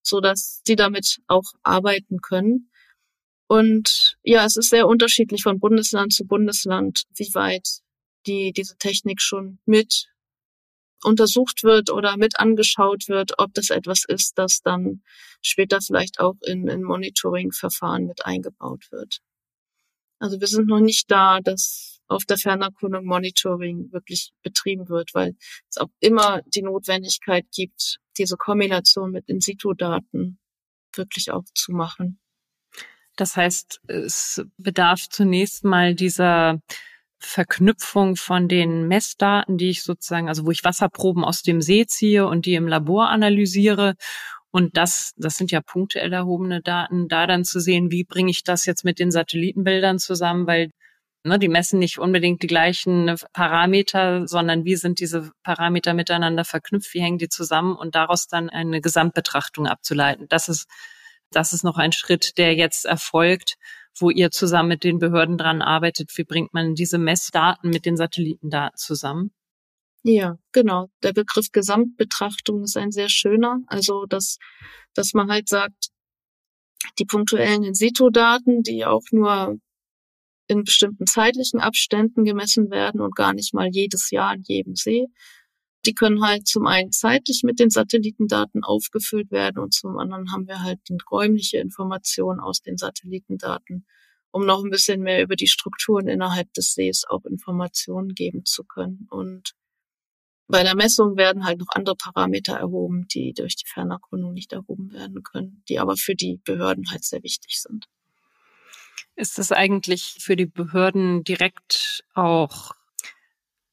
so 0.07 0.21
dass 0.21 0.63
sie 0.65 0.77
damit 0.77 1.19
auch 1.27 1.53
arbeiten 1.63 2.21
können. 2.21 2.71
Und 3.49 4.17
ja, 4.23 4.45
es 4.45 4.57
ist 4.57 4.71
sehr 4.71 4.89
unterschiedlich 4.89 5.43
von 5.43 5.61
Bundesland 5.61 6.13
zu 6.13 6.27
Bundesland, 6.27 7.05
wie 7.17 7.33
weit 7.35 7.81
die, 8.27 8.53
diese 8.53 8.77
Technik 8.77 9.21
schon 9.21 9.59
mit 9.67 10.09
untersucht 11.05 11.63
wird 11.63 11.91
oder 11.91 12.17
mit 12.17 12.39
angeschaut 12.39 13.09
wird, 13.09 13.39
ob 13.39 13.55
das 13.55 13.71
etwas 13.71 14.05
ist, 14.07 14.39
das 14.39 14.63
dann 14.63 15.03
später 15.43 15.81
vielleicht 15.81 16.19
auch 16.19 16.35
in, 16.43 16.67
in 16.69 16.83
Monitoring-Verfahren 16.83 18.07
mit 18.07 18.27
eingebaut 18.27 18.91
wird. 18.91 19.21
Also 20.19 20.41
wir 20.41 20.47
sind 20.47 20.67
noch 20.67 20.81
nicht 20.81 21.11
da, 21.11 21.41
dass, 21.41 21.96
auf 22.09 22.25
der 22.25 22.37
Fernerkundung 22.37 23.05
Monitoring 23.05 23.93
wirklich 23.93 24.33
betrieben 24.43 24.89
wird, 24.89 25.15
weil 25.15 25.35
es 25.69 25.77
auch 25.77 25.89
immer 26.01 26.43
die 26.47 26.63
Notwendigkeit 26.63 27.47
gibt, 27.55 27.99
diese 28.19 28.37
Kombination 28.37 29.11
mit 29.11 29.29
In-situ-Daten 29.29 30.39
wirklich 30.95 31.31
auch 31.31 31.45
zu 31.55 31.73
machen. 31.73 32.19
Das 33.17 33.37
heißt, 33.37 33.81
es 33.89 34.43
bedarf 34.59 35.09
zunächst 35.09 35.65
mal 35.65 35.95
dieser 35.95 36.61
Verknüpfung 37.19 38.17
von 38.17 38.47
den 38.47 38.87
Messdaten, 38.89 39.57
die 39.57 39.71
ich 39.71 39.83
sozusagen, 39.83 40.29
also 40.29 40.45
wo 40.45 40.51
ich 40.51 40.65
Wasserproben 40.65 41.25
aus 41.25 41.43
dem 41.43 41.63
See 41.63 41.87
ziehe 41.87 42.27
und 42.27 42.45
die 42.45 42.55
im 42.55 42.69
Labor 42.69 43.09
analysiere. 43.09 43.95
Und 44.51 44.77
das, 44.77 45.13
das 45.17 45.37
sind 45.37 45.51
ja 45.51 45.61
punktuell 45.61 46.13
erhobene 46.13 46.61
Daten, 46.63 47.09
da 47.09 47.27
dann 47.27 47.45
zu 47.45 47.59
sehen, 47.59 47.91
wie 47.91 48.05
bringe 48.05 48.31
ich 48.31 48.43
das 48.45 48.67
jetzt 48.67 48.85
mit 48.85 48.99
den 48.99 49.11
Satellitenbildern 49.11 49.99
zusammen, 49.99 50.47
weil 50.47 50.71
ne, 51.26 51.38
die 51.38 51.49
messen 51.49 51.78
nicht 51.78 51.99
unbedingt 51.99 52.42
die 52.42 52.47
gleichen 52.47 53.14
Parameter, 53.33 54.26
sondern 54.26 54.64
wie 54.64 54.76
sind 54.76 55.00
diese 55.00 55.33
Parameter 55.42 55.95
miteinander 55.95 56.45
verknüpft, 56.45 56.92
wie 56.95 57.00
hängen 57.00 57.18
die 57.18 57.28
zusammen 57.28 57.76
und 57.76 57.95
daraus 57.95 58.26
dann 58.26 58.50
eine 58.50 58.80
Gesamtbetrachtung 58.80 59.66
abzuleiten. 59.66 60.26
Das 60.28 60.49
ist, 60.49 60.66
das 61.30 61.52
ist 61.52 61.64
noch 61.64 61.76
ein 61.76 61.92
Schritt, 61.92 62.38
der 62.38 62.54
jetzt 62.54 62.85
erfolgt 62.85 63.56
wo 64.00 64.11
ihr 64.11 64.30
zusammen 64.30 64.68
mit 64.68 64.85
den 64.85 64.99
Behörden 64.99 65.38
dran 65.38 65.62
arbeitet. 65.62 66.11
Wie 66.16 66.25
bringt 66.25 66.52
man 66.54 66.75
diese 66.75 66.99
Messdaten 66.99 67.71
mit 67.71 67.87
den 67.87 67.97
Satellitendaten 67.97 68.76
zusammen? 68.76 69.30
Ja, 70.02 70.38
genau. 70.52 70.88
Der 71.02 71.12
Begriff 71.12 71.50
Gesamtbetrachtung 71.52 72.62
ist 72.62 72.76
ein 72.76 72.92
sehr 72.92 73.09
schöner. 73.09 73.59
Also, 73.66 74.06
dass, 74.06 74.38
dass 74.95 75.14
man 75.14 75.30
halt 75.30 75.49
sagt, 75.49 75.88
die 76.99 77.04
punktuellen 77.04 77.64
In-situ-Daten, 77.64 78.62
die 78.62 78.85
auch 78.85 79.02
nur 79.11 79.59
in 80.49 80.65
bestimmten 80.65 81.07
zeitlichen 81.07 81.61
Abständen 81.61 82.25
gemessen 82.25 82.71
werden 82.71 83.00
und 83.00 83.17
gar 83.17 83.33
nicht 83.33 83.55
mal 83.55 83.69
jedes 83.71 84.11
Jahr 84.11 84.35
in 84.35 84.43
jedem 84.43 84.76
See, 84.76 85.07
die 85.87 85.95
können 85.95 86.23
halt 86.23 86.47
zum 86.47 86.67
einen 86.67 86.93
zeitlich 86.93 87.43
mit 87.45 87.61
den 87.61 87.71
Satellitendaten 87.71 88.65
aufgefüllt 88.65 89.31
werden 89.31 89.59
und 89.59 89.73
zum 89.73 89.99
anderen 89.99 90.33
haben 90.33 90.49
wir 90.49 90.62
halt 90.62 90.81
die 90.88 90.99
räumliche 91.11 91.59
Information 91.59 92.41
aus 92.41 92.61
den 92.61 92.76
Satellitendaten, 92.76 93.87
um 94.31 94.45
noch 94.45 94.65
ein 94.65 94.71
bisschen 94.71 95.00
mehr 95.00 95.23
über 95.23 95.37
die 95.37 95.47
Strukturen 95.47 96.09
innerhalb 96.09 96.53
des 96.55 96.75
Sees 96.75 97.05
auch 97.09 97.25
Informationen 97.25 98.15
geben 98.15 98.45
zu 98.45 98.65
können. 98.65 99.07
Und 99.11 99.55
bei 100.49 100.62
der 100.62 100.76
Messung 100.76 101.17
werden 101.17 101.45
halt 101.45 101.59
noch 101.59 101.71
andere 101.71 101.97
Parameter 101.97 102.57
erhoben, 102.57 103.07
die 103.09 103.33
durch 103.33 103.57
die 103.57 103.67
Fernerkundung 103.67 104.33
nicht 104.33 104.53
erhoben 104.53 104.93
werden 104.93 105.23
können, 105.23 105.62
die 105.69 105.79
aber 105.79 105.97
für 105.97 106.15
die 106.15 106.41
Behörden 106.45 106.91
halt 106.91 107.05
sehr 107.05 107.23
wichtig 107.23 107.61
sind. 107.61 107.87
Ist 109.16 109.38
das 109.38 109.50
eigentlich 109.50 110.18
für 110.20 110.37
die 110.37 110.46
Behörden 110.46 111.25
direkt 111.25 112.04
auch 112.14 112.73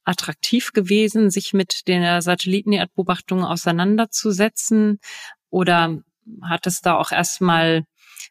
attraktiv 0.04 0.72
gewesen, 0.72 1.30
sich 1.30 1.52
mit 1.52 1.86
der 1.86 2.22
Satellitenerdbeobachtung 2.22 3.44
auseinanderzusetzen? 3.44 5.00
Oder 5.50 5.98
hat 6.42 6.66
es 6.66 6.80
da 6.80 6.96
auch 6.96 7.12
erstmal 7.12 7.84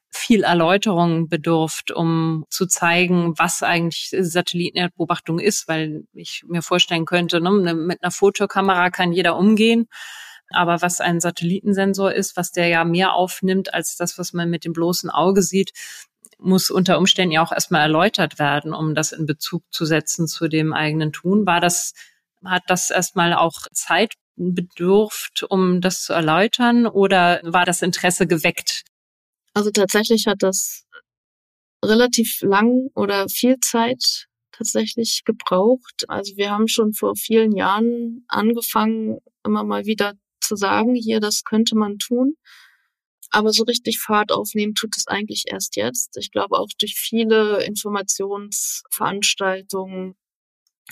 viel 0.09 0.43
Erläuterung 0.43 1.27
bedurft, 1.27 1.91
um 1.91 2.45
zu 2.49 2.65
zeigen, 2.65 3.37
was 3.37 3.61
eigentlich 3.61 4.09
Satellitenerdbeobachtung 4.17 5.39
ist, 5.39 5.67
weil 5.67 6.05
ich 6.13 6.43
mir 6.47 6.63
vorstellen 6.63 7.05
könnte, 7.05 7.41
ne, 7.41 7.73
mit 7.75 8.03
einer 8.03 8.11
Fotokamera 8.11 8.89
kann 8.89 9.11
jeder 9.11 9.37
umgehen. 9.37 9.87
Aber 10.49 10.81
was 10.81 10.99
ein 11.01 11.19
Satellitensensor 11.19 12.13
ist, 12.13 12.37
was 12.37 12.51
der 12.51 12.67
ja 12.67 12.83
mehr 12.85 13.13
aufnimmt 13.13 13.73
als 13.73 13.95
das, 13.97 14.17
was 14.19 14.33
man 14.33 14.49
mit 14.49 14.65
dem 14.65 14.73
bloßen 14.73 15.09
Auge 15.09 15.41
sieht, 15.41 15.71
muss 16.43 16.69
unter 16.69 16.97
Umständen 16.97 17.31
ja 17.31 17.43
auch 17.43 17.51
erstmal 17.51 17.81
erläutert 17.81 18.39
werden, 18.39 18.73
um 18.73 18.95
das 18.95 19.11
in 19.11 19.25
Bezug 19.25 19.63
zu 19.71 19.85
setzen 19.85 20.27
zu 20.27 20.47
dem 20.47 20.73
eigenen 20.73 21.11
Tun. 21.11 21.45
War 21.45 21.61
das, 21.61 21.93
hat 22.43 22.63
das 22.67 22.89
erstmal 22.89 23.33
auch 23.33 23.67
Zeit 23.71 24.13
bedurft, 24.35 25.43
um 25.49 25.81
das 25.81 26.03
zu 26.03 26.13
erläutern 26.13 26.87
oder 26.87 27.39
war 27.43 27.65
das 27.65 27.81
Interesse 27.81 28.27
geweckt? 28.27 28.83
Also 29.53 29.71
tatsächlich 29.71 30.25
hat 30.27 30.41
das 30.41 30.85
relativ 31.83 32.41
lang 32.41 32.89
oder 32.95 33.27
viel 33.29 33.59
Zeit 33.59 34.27
tatsächlich 34.51 35.23
gebraucht. 35.25 36.05
Also 36.07 36.35
wir 36.37 36.51
haben 36.51 36.67
schon 36.67 36.93
vor 36.93 37.15
vielen 37.15 37.55
Jahren 37.55 38.25
angefangen, 38.27 39.19
immer 39.43 39.63
mal 39.63 39.85
wieder 39.85 40.13
zu 40.39 40.55
sagen, 40.55 40.95
hier, 40.95 41.19
das 41.19 41.43
könnte 41.43 41.75
man 41.75 41.97
tun. 41.97 42.35
Aber 43.33 43.51
so 43.51 43.63
richtig 43.63 43.99
Fahrt 43.99 44.31
aufnehmen 44.31 44.75
tut 44.75 44.95
es 44.95 45.07
eigentlich 45.07 45.45
erst 45.47 45.75
jetzt. 45.75 46.15
Ich 46.17 46.29
glaube 46.29 46.59
auch 46.59 46.69
durch 46.77 46.93
viele 46.95 47.65
Informationsveranstaltungen, 47.65 50.15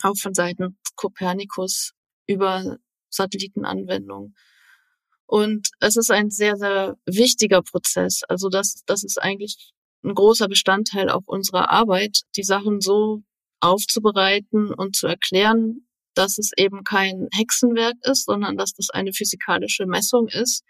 auch 0.01 0.17
von 0.17 0.33
Seiten 0.33 0.79
Copernicus 0.95 1.91
über 2.25 2.79
Satellitenanwendungen. 3.11 4.35
Und 5.27 5.69
es 5.79 5.97
ist 5.97 6.09
ein 6.09 6.31
sehr, 6.31 6.57
sehr 6.57 6.97
wichtiger 7.05 7.61
Prozess. 7.61 8.23
Also 8.27 8.49
das, 8.49 8.81
das 8.87 9.03
ist 9.03 9.21
eigentlich 9.21 9.71
ein 10.03 10.15
großer 10.15 10.47
Bestandteil 10.47 11.11
auch 11.11 11.27
unserer 11.27 11.69
Arbeit, 11.69 12.21
die 12.35 12.41
Sachen 12.41 12.81
so 12.81 13.21
aufzubereiten 13.59 14.73
und 14.73 14.95
zu 14.95 15.05
erklären, 15.05 15.85
dass 16.15 16.39
es 16.39 16.53
eben 16.57 16.83
kein 16.83 17.27
Hexenwerk 17.33 17.97
ist, 18.01 18.25
sondern 18.25 18.57
dass 18.57 18.73
das 18.73 18.89
eine 18.89 19.13
physikalische 19.13 19.85
Messung 19.85 20.27
ist, 20.27 20.63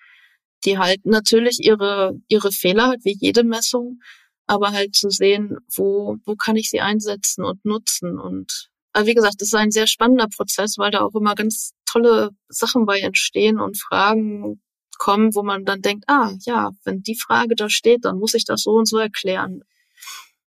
die 0.65 0.77
halt 0.77 1.05
natürlich 1.05 1.59
ihre, 1.61 2.19
ihre 2.27 2.51
Fehler 2.51 2.87
hat, 2.87 2.99
wie 3.03 3.17
jede 3.19 3.43
Messung, 3.43 3.99
aber 4.47 4.71
halt 4.71 4.95
zu 4.95 5.09
sehen, 5.09 5.57
wo, 5.75 6.17
wo 6.25 6.35
kann 6.35 6.55
ich 6.55 6.69
sie 6.69 6.81
einsetzen 6.81 7.43
und 7.43 7.63
nutzen. 7.65 8.19
Und 8.19 8.69
aber 8.93 9.07
wie 9.07 9.13
gesagt, 9.13 9.35
das 9.39 9.49
ist 9.49 9.55
ein 9.55 9.71
sehr 9.71 9.87
spannender 9.87 10.27
Prozess, 10.27 10.77
weil 10.77 10.91
da 10.91 11.01
auch 11.01 11.15
immer 11.15 11.35
ganz 11.35 11.73
tolle 11.85 12.31
Sachen 12.49 12.85
bei 12.85 12.99
entstehen 12.99 13.59
und 13.59 13.77
Fragen 13.77 14.61
kommen, 14.97 15.33
wo 15.33 15.43
man 15.43 15.65
dann 15.65 15.81
denkt, 15.81 16.05
ah 16.07 16.33
ja, 16.45 16.71
wenn 16.83 17.01
die 17.01 17.17
Frage 17.17 17.55
da 17.55 17.69
steht, 17.69 18.05
dann 18.05 18.19
muss 18.19 18.33
ich 18.33 18.45
das 18.45 18.63
so 18.63 18.71
und 18.71 18.87
so 18.87 18.97
erklären. 18.97 19.63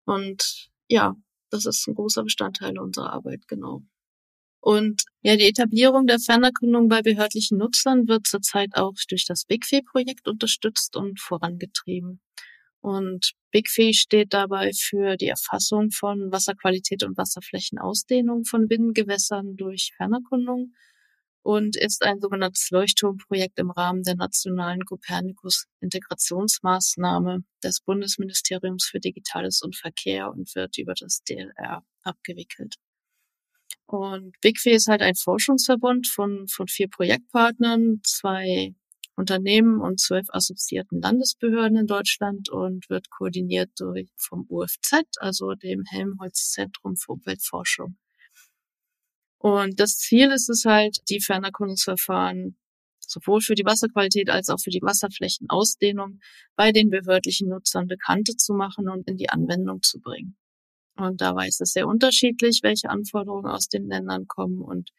Und 0.05 0.71
ja, 0.89 1.15
das 1.51 1.67
ist 1.67 1.87
ein 1.87 1.95
großer 1.95 2.23
Bestandteil 2.23 2.79
unserer 2.79 3.13
Arbeit, 3.13 3.47
genau. 3.47 3.83
Und 4.61 5.05
ja, 5.23 5.37
die 5.37 5.49
Etablierung 5.49 6.07
der 6.07 6.19
Fernerkundung 6.19 6.89
bei 6.89 7.03
behördlichen 7.03 7.59
Nutzern 7.59 8.09
wird 8.09 8.27
zurzeit 8.27 8.71
auch 8.75 8.95
durch 9.09 9.27
das 9.27 9.45
BigFee-Projekt 9.45 10.29
unterstützt 10.29 10.97
und 10.97 11.21
vorangetrieben. 11.21 12.21
Und 12.81 13.33
BigFee 13.51 13.93
steht 13.93 14.33
dabei 14.33 14.71
für 14.75 15.17
die 15.17 15.29
Erfassung 15.29 15.91
von 15.91 16.31
Wasserqualität 16.33 17.03
und 17.03 17.17
Wasserflächenausdehnung 17.17 18.45
von 18.45 18.69
Binnengewässern 18.69 19.57
durch 19.57 19.93
Fernerkundung 19.97 20.75
und 21.43 21.77
ist 21.77 22.05
ein 22.05 22.21
sogenanntes 22.21 22.71
Leuchtturmprojekt 22.71 23.59
im 23.59 23.71
Rahmen 23.71 24.03
der 24.03 24.17
nationalen 24.17 24.85
Copernicus-Integrationsmaßnahme 24.85 27.45
des 27.65 27.81
Bundesministeriums 27.81 28.85
für 28.85 29.01
Digitales 29.01 29.63
und 29.63 29.77
Verkehr 29.77 30.31
und 30.31 30.55
wird 30.55 30.77
über 30.79 30.95
das 30.95 31.23
DLR 31.23 31.83
abgewickelt. 32.03 32.77
Und 33.87 34.39
BigFee 34.41 34.75
ist 34.75 34.89
halt 34.89 35.03
ein 35.03 35.15
Forschungsverbund 35.15 36.09
von, 36.09 36.47
von 36.49 36.69
vier 36.69 36.89
Projektpartnern, 36.89 38.01
zwei 38.05 38.75
Unternehmen 39.17 39.81
und 39.81 39.99
zwölf 39.99 40.27
assoziierten 40.31 41.01
Landesbehörden 41.01 41.77
in 41.77 41.87
Deutschland 41.87 42.51
und 42.51 42.89
wird 42.89 43.11
koordiniert 43.11 43.71
durch 43.79 44.09
vom 44.17 44.47
UFZ, 44.49 45.03
also 45.19 45.55
dem 45.55 45.83
Helmholtz 45.89 46.51
Zentrum 46.51 46.97
für 46.97 47.13
Umweltforschung. 47.13 47.97
Und 49.39 49.81
das 49.81 49.99
Ziel 49.99 50.31
ist 50.31 50.49
es 50.49 50.65
halt, 50.65 50.99
die 51.09 51.21
Fernerkundungsverfahren 51.21 52.57
sowohl 53.01 53.41
für 53.41 53.55
die 53.55 53.65
Wasserqualität 53.65 54.31
als 54.31 54.51
auch 54.51 54.61
für 54.61 54.71
die 54.71 54.83
Wasserflächenausdehnung 54.83 56.21
bei 56.57 56.73
den 56.73 56.91
behördlichen 56.91 57.49
Nutzern 57.49 57.87
bekannte 57.87 58.37
zu 58.37 58.53
machen 58.53 58.89
und 58.89 59.09
in 59.09 59.17
die 59.17 59.31
Anwendung 59.31 59.83
zu 59.83 60.01
bringen. 60.01 60.37
Und 60.99 61.21
dabei 61.21 61.47
ist 61.47 61.61
es 61.61 61.73
sehr 61.73 61.87
unterschiedlich, 61.87 62.61
welche 62.63 62.91
Anforderungen 62.91 63.47
aus 63.47 63.69
den 63.69 63.87
Ländern 63.89 64.27
kommen 64.27 64.61
und 64.61 64.91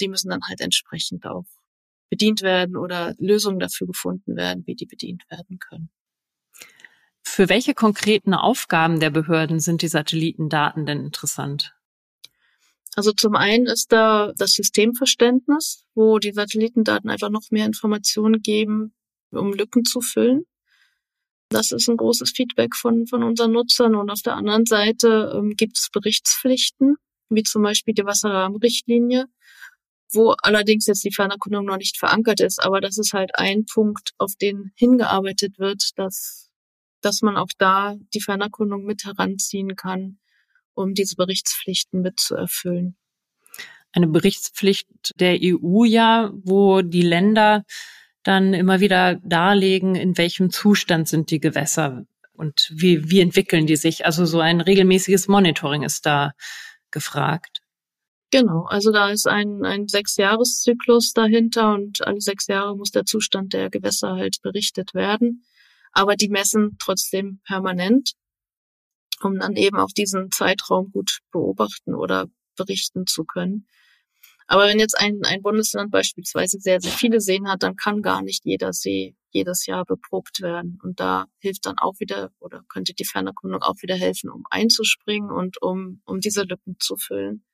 die 0.00 0.08
müssen 0.08 0.30
dann 0.30 0.40
halt 0.48 0.60
entsprechend 0.60 1.26
auch 1.26 1.44
bedient 2.08 2.42
werden 2.42 2.76
oder 2.76 3.14
Lösungen 3.18 3.58
dafür 3.58 3.86
gefunden 3.86 4.36
werden, 4.36 4.66
wie 4.66 4.74
die 4.74 4.86
bedient 4.86 5.24
werden 5.30 5.58
können. 5.58 5.90
Für 7.22 7.50
welche 7.50 7.74
konkreten 7.74 8.32
Aufgaben 8.32 9.00
der 9.00 9.10
Behörden 9.10 9.60
sind 9.60 9.82
die 9.82 9.88
Satellitendaten 9.88 10.86
denn 10.86 11.00
interessant? 11.00 11.74
Also 12.96 13.12
zum 13.12 13.36
einen 13.36 13.66
ist 13.66 13.92
da 13.92 14.32
das 14.38 14.52
Systemverständnis, 14.52 15.84
wo 15.94 16.18
die 16.18 16.32
Satellitendaten 16.32 17.10
einfach 17.10 17.30
noch 17.30 17.50
mehr 17.50 17.66
Informationen 17.66 18.40
geben, 18.40 18.94
um 19.30 19.52
Lücken 19.52 19.84
zu 19.84 20.00
füllen. 20.00 20.46
Das 21.50 21.72
ist 21.72 21.88
ein 21.88 21.96
großes 21.96 22.32
Feedback 22.32 22.76
von, 22.76 23.06
von 23.06 23.22
unseren 23.22 23.52
Nutzern. 23.52 23.94
Und 23.94 24.10
auf 24.10 24.20
der 24.22 24.34
anderen 24.34 24.66
Seite 24.66 25.32
ähm, 25.34 25.54
gibt 25.56 25.78
es 25.78 25.88
Berichtspflichten, 25.90 26.96
wie 27.30 27.42
zum 27.42 27.62
Beispiel 27.62 27.94
die 27.94 28.04
Wasserrahmenrichtlinie, 28.04 29.26
wo 30.12 30.32
allerdings 30.42 30.86
jetzt 30.86 31.04
die 31.04 31.12
Fernerkundung 31.12 31.64
noch 31.64 31.78
nicht 31.78 31.98
verankert 31.98 32.40
ist. 32.40 32.62
Aber 32.62 32.80
das 32.80 32.98
ist 32.98 33.14
halt 33.14 33.30
ein 33.34 33.64
Punkt, 33.64 34.12
auf 34.18 34.34
den 34.36 34.72
hingearbeitet 34.74 35.58
wird, 35.58 35.98
dass, 35.98 36.50
dass 37.00 37.22
man 37.22 37.36
auch 37.36 37.50
da 37.56 37.96
die 38.14 38.20
Fernerkundung 38.20 38.84
mit 38.84 39.04
heranziehen 39.04 39.74
kann, 39.74 40.18
um 40.74 40.92
diese 40.92 41.16
Berichtspflichten 41.16 42.02
mitzuerfüllen. 42.02 42.96
Eine 43.92 44.08
Berichtspflicht 44.08 44.88
der 45.16 45.38
EU 45.42 45.84
ja, 45.84 46.30
wo 46.34 46.82
die 46.82 47.02
Länder 47.02 47.64
dann 48.28 48.52
immer 48.52 48.80
wieder 48.80 49.14
darlegen, 49.24 49.94
in 49.94 50.18
welchem 50.18 50.50
Zustand 50.50 51.08
sind 51.08 51.30
die 51.30 51.40
Gewässer 51.40 52.04
und 52.34 52.70
wie, 52.74 53.10
wie 53.10 53.20
entwickeln 53.20 53.66
die 53.66 53.76
sich. 53.76 54.04
Also 54.04 54.26
so 54.26 54.40
ein 54.40 54.60
regelmäßiges 54.60 55.28
Monitoring 55.28 55.82
ist 55.82 56.04
da 56.04 56.32
gefragt. 56.90 57.62
Genau, 58.30 58.66
also 58.66 58.92
da 58.92 59.08
ist 59.08 59.26
ein, 59.26 59.64
ein 59.64 59.88
Sechsjahreszyklus 59.88 61.14
dahinter 61.14 61.72
und 61.72 62.06
alle 62.06 62.20
sechs 62.20 62.46
Jahre 62.48 62.76
muss 62.76 62.90
der 62.90 63.06
Zustand 63.06 63.54
der 63.54 63.70
Gewässer 63.70 64.16
halt 64.16 64.42
berichtet 64.42 64.92
werden. 64.92 65.46
Aber 65.92 66.14
die 66.14 66.28
messen 66.28 66.76
trotzdem 66.78 67.40
permanent, 67.46 68.12
um 69.22 69.38
dann 69.38 69.56
eben 69.56 69.78
auch 69.78 69.90
diesen 69.96 70.30
Zeitraum 70.30 70.90
gut 70.92 71.20
beobachten 71.32 71.94
oder 71.94 72.26
berichten 72.58 73.06
zu 73.06 73.24
können. 73.24 73.66
Aber 74.48 74.66
wenn 74.66 74.78
jetzt 74.78 74.98
ein, 74.98 75.20
ein 75.24 75.42
Bundesland 75.42 75.90
beispielsweise 75.90 76.58
sehr, 76.58 76.80
sehr 76.80 76.90
viele 76.90 77.20
Seen 77.20 77.48
hat, 77.48 77.62
dann 77.62 77.76
kann 77.76 78.00
gar 78.00 78.22
nicht 78.22 78.44
jeder 78.44 78.72
See 78.72 79.14
jedes 79.30 79.66
Jahr 79.66 79.84
beprobt 79.84 80.40
werden. 80.40 80.78
Und 80.82 81.00
da 81.00 81.26
hilft 81.38 81.66
dann 81.66 81.76
auch 81.78 82.00
wieder 82.00 82.30
oder 82.40 82.62
könnte 82.66 82.94
die 82.94 83.04
Fernerkundung 83.04 83.60
auch 83.62 83.76
wieder 83.82 83.94
helfen, 83.94 84.30
um 84.30 84.44
einzuspringen 84.50 85.30
und 85.30 85.60
um, 85.60 86.00
um 86.06 86.20
diese 86.20 86.44
Lücken 86.44 86.76
zu 86.80 86.96
füllen. 86.96 87.44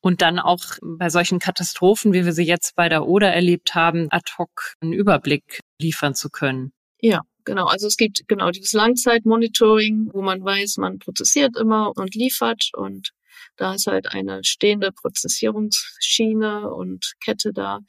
Und 0.00 0.20
dann 0.20 0.38
auch 0.38 0.62
bei 0.82 1.08
solchen 1.08 1.38
Katastrophen, 1.38 2.12
wie 2.12 2.26
wir 2.26 2.34
sie 2.34 2.44
jetzt 2.44 2.76
bei 2.76 2.90
der 2.90 3.06
Oder 3.06 3.32
erlebt 3.32 3.74
haben, 3.74 4.08
ad 4.10 4.30
hoc 4.36 4.74
einen 4.80 4.92
Überblick 4.92 5.60
liefern 5.80 6.14
zu 6.14 6.28
können. 6.28 6.74
Ja, 7.00 7.22
genau. 7.46 7.64
Also 7.64 7.86
es 7.86 7.96
gibt 7.96 8.28
genau 8.28 8.50
dieses 8.50 8.74
Langzeitmonitoring, 8.74 10.10
wo 10.12 10.20
man 10.20 10.44
weiß, 10.44 10.76
man 10.76 10.98
prozessiert 10.98 11.56
immer 11.58 11.96
und 11.96 12.14
liefert 12.14 12.68
und 12.74 13.12
da 13.56 13.74
ist 13.74 13.86
halt 13.86 14.08
eine 14.12 14.42
stehende 14.44 14.92
Prozessierungsschiene 14.92 16.72
und 16.72 17.14
Kette 17.20 17.52
da. 17.52 17.80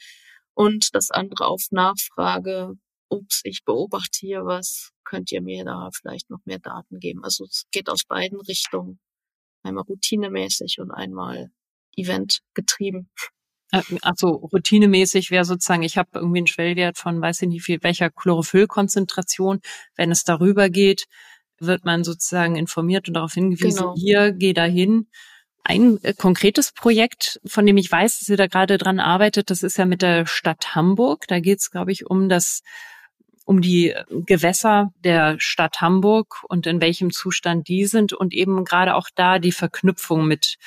Und 0.54 0.90
das 0.94 1.12
andere 1.12 1.48
auf 1.48 1.64
Nachfrage, 1.72 2.74
ups, 3.10 3.42
ich 3.44 3.64
beobachte 3.66 4.20
hier 4.20 4.46
was, 4.46 4.92
könnt 5.04 5.32
ihr 5.32 5.42
mir 5.42 5.66
da 5.66 5.90
vielleicht 5.94 6.30
noch 6.30 6.40
mehr 6.46 6.60
Daten 6.60 7.00
geben? 7.00 7.24
Also 7.24 7.46
es 7.46 7.66
geht 7.72 7.90
aus 7.90 8.04
beiden 8.06 8.40
Richtungen. 8.42 9.00
Einmal 9.64 9.84
routinemäßig 9.84 10.80
und 10.80 10.92
einmal 10.92 11.50
eventgetrieben. 11.96 13.10
Also 14.02 14.30
routinemäßig 14.30 15.32
wäre 15.32 15.44
sozusagen, 15.44 15.84
ich 15.84 15.98
habe 15.98 16.10
irgendwie 16.14 16.38
einen 16.40 16.48
Schwellwert 16.48 16.98
von 16.98 17.20
weiß 17.20 17.42
ich 17.42 17.50
nicht 17.50 17.64
viel, 17.64 17.82
welcher 17.82 18.10
Chlorophyllkonzentration. 18.10 19.60
Wenn 19.96 20.12
es 20.12 20.24
darüber 20.24 20.70
geht, 20.70 21.06
wird 21.60 21.84
man 21.84 22.04
sozusagen 22.04 22.56
informiert 22.56 23.08
und 23.08 23.16
darauf 23.16 23.34
hingewiesen, 23.34 23.80
genau. 23.80 23.96
hier, 23.96 24.32
geh 24.32 24.54
da 24.54 24.66
hin 24.66 25.08
ein 25.66 26.02
äh, 26.04 26.14
konkretes 26.14 26.72
Projekt, 26.72 27.42
von 27.46 27.66
dem 27.66 27.78
ich 27.78 27.92
weiß, 27.92 28.20
dass 28.20 28.30
ihr 28.30 28.38
da 28.38 28.48
gerade 28.48 28.78
dran 28.78 29.00
arbeitet, 29.00 29.50
das 29.50 29.64
ist 29.64 29.78
ja 29.78 29.86
mit 29.86 30.02
der 30.02 30.28
Stadt 30.28 30.76
Hamburg. 30.76 31.26
Da 31.28 31.40
geht 31.40 31.60
es, 31.60 31.72
glaube 31.72 31.92
ich, 31.92 32.06
um 32.06 32.30
das 32.30 32.62
um 33.48 33.62
die 33.62 33.94
Gewässer 34.10 34.92
der 35.04 35.36
Stadt 35.40 35.80
Hamburg 35.82 36.44
und 36.50 36.66
in 36.66 36.82
welchem 36.82 37.12
Zustand 37.12 37.68
die 37.68 37.86
sind 37.86 38.12
und 38.12 38.34
eben 38.34 38.66
gerade 38.66 38.96
auch 38.96 39.10
da 39.14 39.38
die 39.38 39.52
Verknüpfung 39.52 40.26
mit 40.26 40.58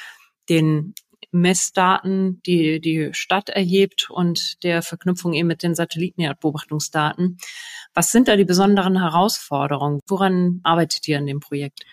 den 0.48 0.94
Messdaten, 1.32 2.40
die 2.46 2.80
die 2.80 3.10
Stadt 3.12 3.48
erhebt 3.48 4.08
und 4.10 4.62
der 4.62 4.82
Verknüpfung 4.82 5.32
eben 5.32 5.48
mit 5.48 5.64
den 5.64 5.74
Satellitenerdbeobachtungsdaten. 5.74 7.38
Was 7.94 8.12
sind 8.12 8.28
da 8.28 8.36
die 8.36 8.44
besonderen 8.44 9.00
Herausforderungen? 9.00 10.00
Woran 10.06 10.60
arbeitet 10.62 11.08
ihr 11.08 11.18
an 11.18 11.26
dem 11.26 11.40
Projekt? 11.40 11.84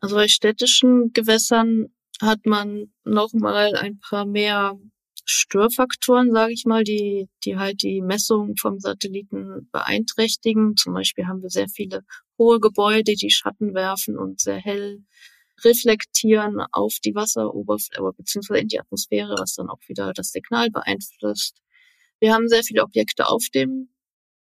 Also 0.00 0.14
bei 0.14 0.28
städtischen 0.28 1.12
Gewässern 1.12 1.88
hat 2.20 2.44
man 2.44 2.92
nochmal 3.04 3.74
ein 3.76 3.98
paar 4.00 4.26
mehr 4.26 4.78
Störfaktoren, 5.24 6.32
sage 6.32 6.52
ich 6.52 6.64
mal, 6.66 6.82
die, 6.82 7.28
die 7.44 7.56
halt 7.56 7.82
die 7.82 8.02
Messung 8.02 8.56
vom 8.56 8.78
Satelliten 8.80 9.68
beeinträchtigen. 9.70 10.76
Zum 10.76 10.94
Beispiel 10.94 11.26
haben 11.26 11.42
wir 11.42 11.50
sehr 11.50 11.68
viele 11.68 12.02
hohe 12.38 12.58
Gebäude, 12.58 13.14
die 13.14 13.30
Schatten 13.30 13.74
werfen 13.74 14.18
und 14.18 14.40
sehr 14.40 14.58
hell 14.58 15.04
reflektieren 15.64 16.60
auf 16.72 16.96
die 17.04 17.14
Wasseroberfläche 17.14 18.12
beziehungsweise 18.16 18.60
in 18.60 18.68
die 18.68 18.80
Atmosphäre, 18.80 19.34
was 19.38 19.54
dann 19.54 19.68
auch 19.68 19.80
wieder 19.88 20.12
das 20.14 20.30
Signal 20.30 20.70
beeinflusst. 20.70 21.60
Wir 22.18 22.34
haben 22.34 22.48
sehr 22.48 22.62
viele 22.62 22.82
Objekte 22.82 23.28
auf 23.28 23.44
dem 23.54 23.90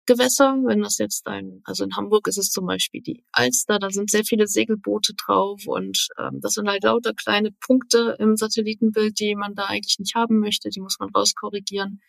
Gewässer. 0.09 0.57
Wenn 0.65 0.81
das 0.81 0.97
jetzt 0.97 1.27
ein, 1.27 1.61
also 1.65 1.83
in 1.83 1.95
Hamburg 1.95 2.27
ist 2.27 2.39
es 2.39 2.49
zum 2.49 2.65
Beispiel 2.65 3.01
die 3.01 3.23
Alster, 3.31 3.77
da 3.77 3.91
sind 3.91 4.09
sehr 4.09 4.23
viele 4.23 4.47
Segelboote 4.47 5.13
drauf 5.13 5.61
und 5.67 6.07
ähm, 6.17 6.39
das 6.41 6.53
sind 6.53 6.67
halt 6.67 6.83
lauter 6.83 7.13
kleine 7.13 7.51
Punkte 7.51 8.15
im 8.17 8.35
Satellitenbild, 8.35 9.19
die 9.19 9.35
man 9.35 9.53
da 9.53 9.65
eigentlich 9.65 9.99
nicht 9.99 10.15
haben 10.15 10.39
möchte, 10.39 10.69
die 10.69 10.81
muss 10.81 10.97
man 10.99 11.09
rauskorrigieren. 11.11 12.01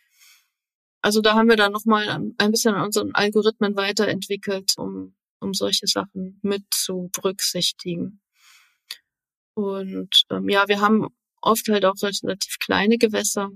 Also 1.03 1.21
da 1.21 1.35
haben 1.35 1.51
wir 1.51 1.57
dann 1.57 1.73
nochmal 1.73 2.09
ein 2.09 2.51
bisschen 2.51 2.75
an 2.75 2.87
unseren 2.87 3.15
Algorithmen 3.15 3.77
weiterentwickelt, 3.77 4.73
um, 4.79 5.15
um 5.41 5.53
solche 5.53 5.87
Sachen 5.87 6.39
mit 6.43 6.65
zu 6.71 7.11
berücksichtigen. 7.13 8.23
Und 9.55 10.25
ähm, 10.31 10.49
ja, 10.49 10.69
wir 10.69 10.81
haben 10.81 11.09
oft 11.43 11.69
halt 11.69 11.85
auch 11.85 11.97
relativ 12.03 12.59
kleine 12.61 12.97
Gewässer, 12.97 13.51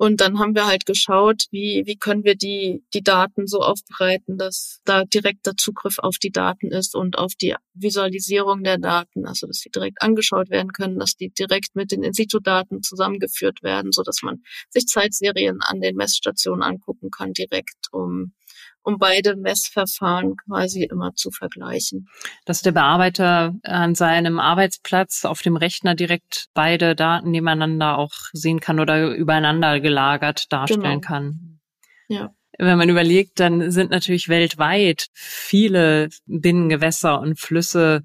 und 0.00 0.22
dann 0.22 0.38
haben 0.38 0.54
wir 0.54 0.66
halt 0.66 0.86
geschaut, 0.86 1.44
wie, 1.50 1.82
wie 1.84 1.98
können 1.98 2.24
wir 2.24 2.34
die, 2.34 2.82
die 2.94 3.02
Daten 3.02 3.46
so 3.46 3.58
aufbereiten, 3.58 4.38
dass 4.38 4.80
da 4.86 5.04
direkter 5.04 5.58
Zugriff 5.58 5.98
auf 5.98 6.16
die 6.16 6.30
Daten 6.30 6.68
ist 6.68 6.94
und 6.94 7.18
auf 7.18 7.34
die 7.34 7.54
Visualisierung 7.74 8.64
der 8.64 8.78
Daten, 8.78 9.26
also 9.26 9.46
dass 9.46 9.60
die 9.60 9.68
direkt 9.68 10.00
angeschaut 10.00 10.48
werden 10.48 10.72
können, 10.72 10.98
dass 10.98 11.16
die 11.16 11.28
direkt 11.28 11.76
mit 11.76 11.92
den 11.92 12.02
In-situ-Daten 12.02 12.82
zusammengeführt 12.82 13.62
werden, 13.62 13.92
so 13.92 14.02
dass 14.02 14.22
man 14.22 14.38
sich 14.70 14.86
Zeitserien 14.86 15.58
an 15.60 15.82
den 15.82 15.96
Messstationen 15.96 16.62
angucken 16.62 17.10
kann 17.10 17.34
direkt, 17.34 17.88
um 17.92 18.32
um 18.82 18.98
beide 18.98 19.36
Messverfahren 19.36 20.36
quasi 20.46 20.84
immer 20.84 21.12
zu 21.14 21.30
vergleichen. 21.30 22.08
Dass 22.44 22.62
der 22.62 22.72
Bearbeiter 22.72 23.54
an 23.62 23.94
seinem 23.94 24.38
Arbeitsplatz 24.38 25.24
auf 25.24 25.42
dem 25.42 25.56
Rechner 25.56 25.94
direkt 25.94 26.46
beide 26.54 26.94
Daten 26.96 27.30
nebeneinander 27.30 27.98
auch 27.98 28.12
sehen 28.32 28.60
kann 28.60 28.80
oder 28.80 29.14
übereinander 29.14 29.80
gelagert 29.80 30.52
darstellen 30.52 30.82
genau. 30.82 31.00
kann. 31.00 31.60
Ja. 32.08 32.30
Wenn 32.58 32.78
man 32.78 32.88
überlegt, 32.90 33.40
dann 33.40 33.70
sind 33.70 33.90
natürlich 33.90 34.28
weltweit 34.28 35.06
viele 35.14 36.08
Binnengewässer 36.26 37.20
und 37.20 37.40
Flüsse 37.40 38.02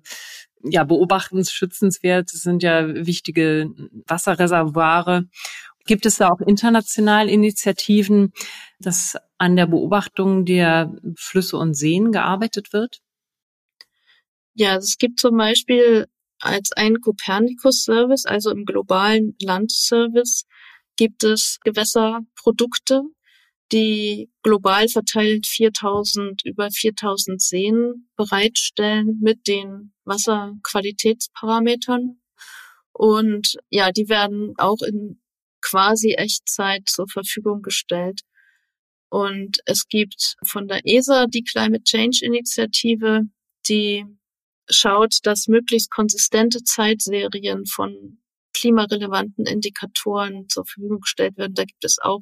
ja 0.64 0.84
beobachtensschützenswert. 0.84 2.30
Das 2.32 2.42
sind 2.42 2.64
ja 2.64 2.88
wichtige 3.06 3.70
Wasserreservoire. 4.08 5.24
Gibt 5.86 6.06
es 6.06 6.18
da 6.18 6.30
auch 6.30 6.42
international 6.42 7.30
Initiativen, 7.30 8.34
dass 8.80 9.18
an 9.38 9.56
der 9.56 9.68
Beobachtung 9.68 10.46
der 10.46 10.94
Flüsse 11.16 11.58
und 11.58 11.76
Seen 11.76 12.12
gearbeitet 12.12 12.74
wird? 12.74 13.02
Ja, 14.56 14.78
es 14.78 14.98
gibt 14.98 15.20
zum 15.20 15.38
Beispiel 15.38 16.08
als 16.40 16.72
ein 16.72 17.02
Copernicus-Service, 17.02 18.26
also 18.26 18.50
im 18.52 18.66
globalen 18.66 19.36
Landservice, 19.42 20.46
gibt 20.96 21.24
es 21.24 21.60
Gewässerprodukte, 21.64 23.04
die 23.72 24.30
global 24.44 24.88
verteilt 24.88 25.48
4000, 25.48 26.46
über 26.46 26.70
4000 26.72 27.42
Seen 27.42 28.10
bereitstellen 28.16 29.20
mit 29.22 29.48
den 29.48 29.94
Wasserqualitätsparametern. 30.06 32.22
Und 32.94 33.58
ja, 33.70 33.92
die 33.92 34.08
werden 34.08 34.54
auch 34.58 34.82
in 34.82 35.20
quasi 35.66 36.14
Echtzeit 36.14 36.88
zur 36.88 37.08
Verfügung 37.08 37.62
gestellt. 37.62 38.22
Und 39.10 39.60
es 39.66 39.88
gibt 39.88 40.36
von 40.46 40.68
der 40.68 40.82
ESA 40.84 41.26
die 41.28 41.44
Climate 41.44 41.84
Change 41.84 42.20
Initiative, 42.22 43.22
die 43.68 44.06
schaut, 44.70 45.20
dass 45.24 45.48
möglichst 45.48 45.92
konsistente 45.92 46.64
Zeitserien 46.64 47.66
von 47.66 48.20
klimarelevanten 48.54 49.46
Indikatoren 49.46 50.48
zur 50.50 50.66
Verfügung 50.66 51.02
gestellt 51.02 51.38
werden. 51.38 51.56
Da 51.56 51.64
gibt 51.64 51.84
es 51.84 51.98
auch 52.02 52.22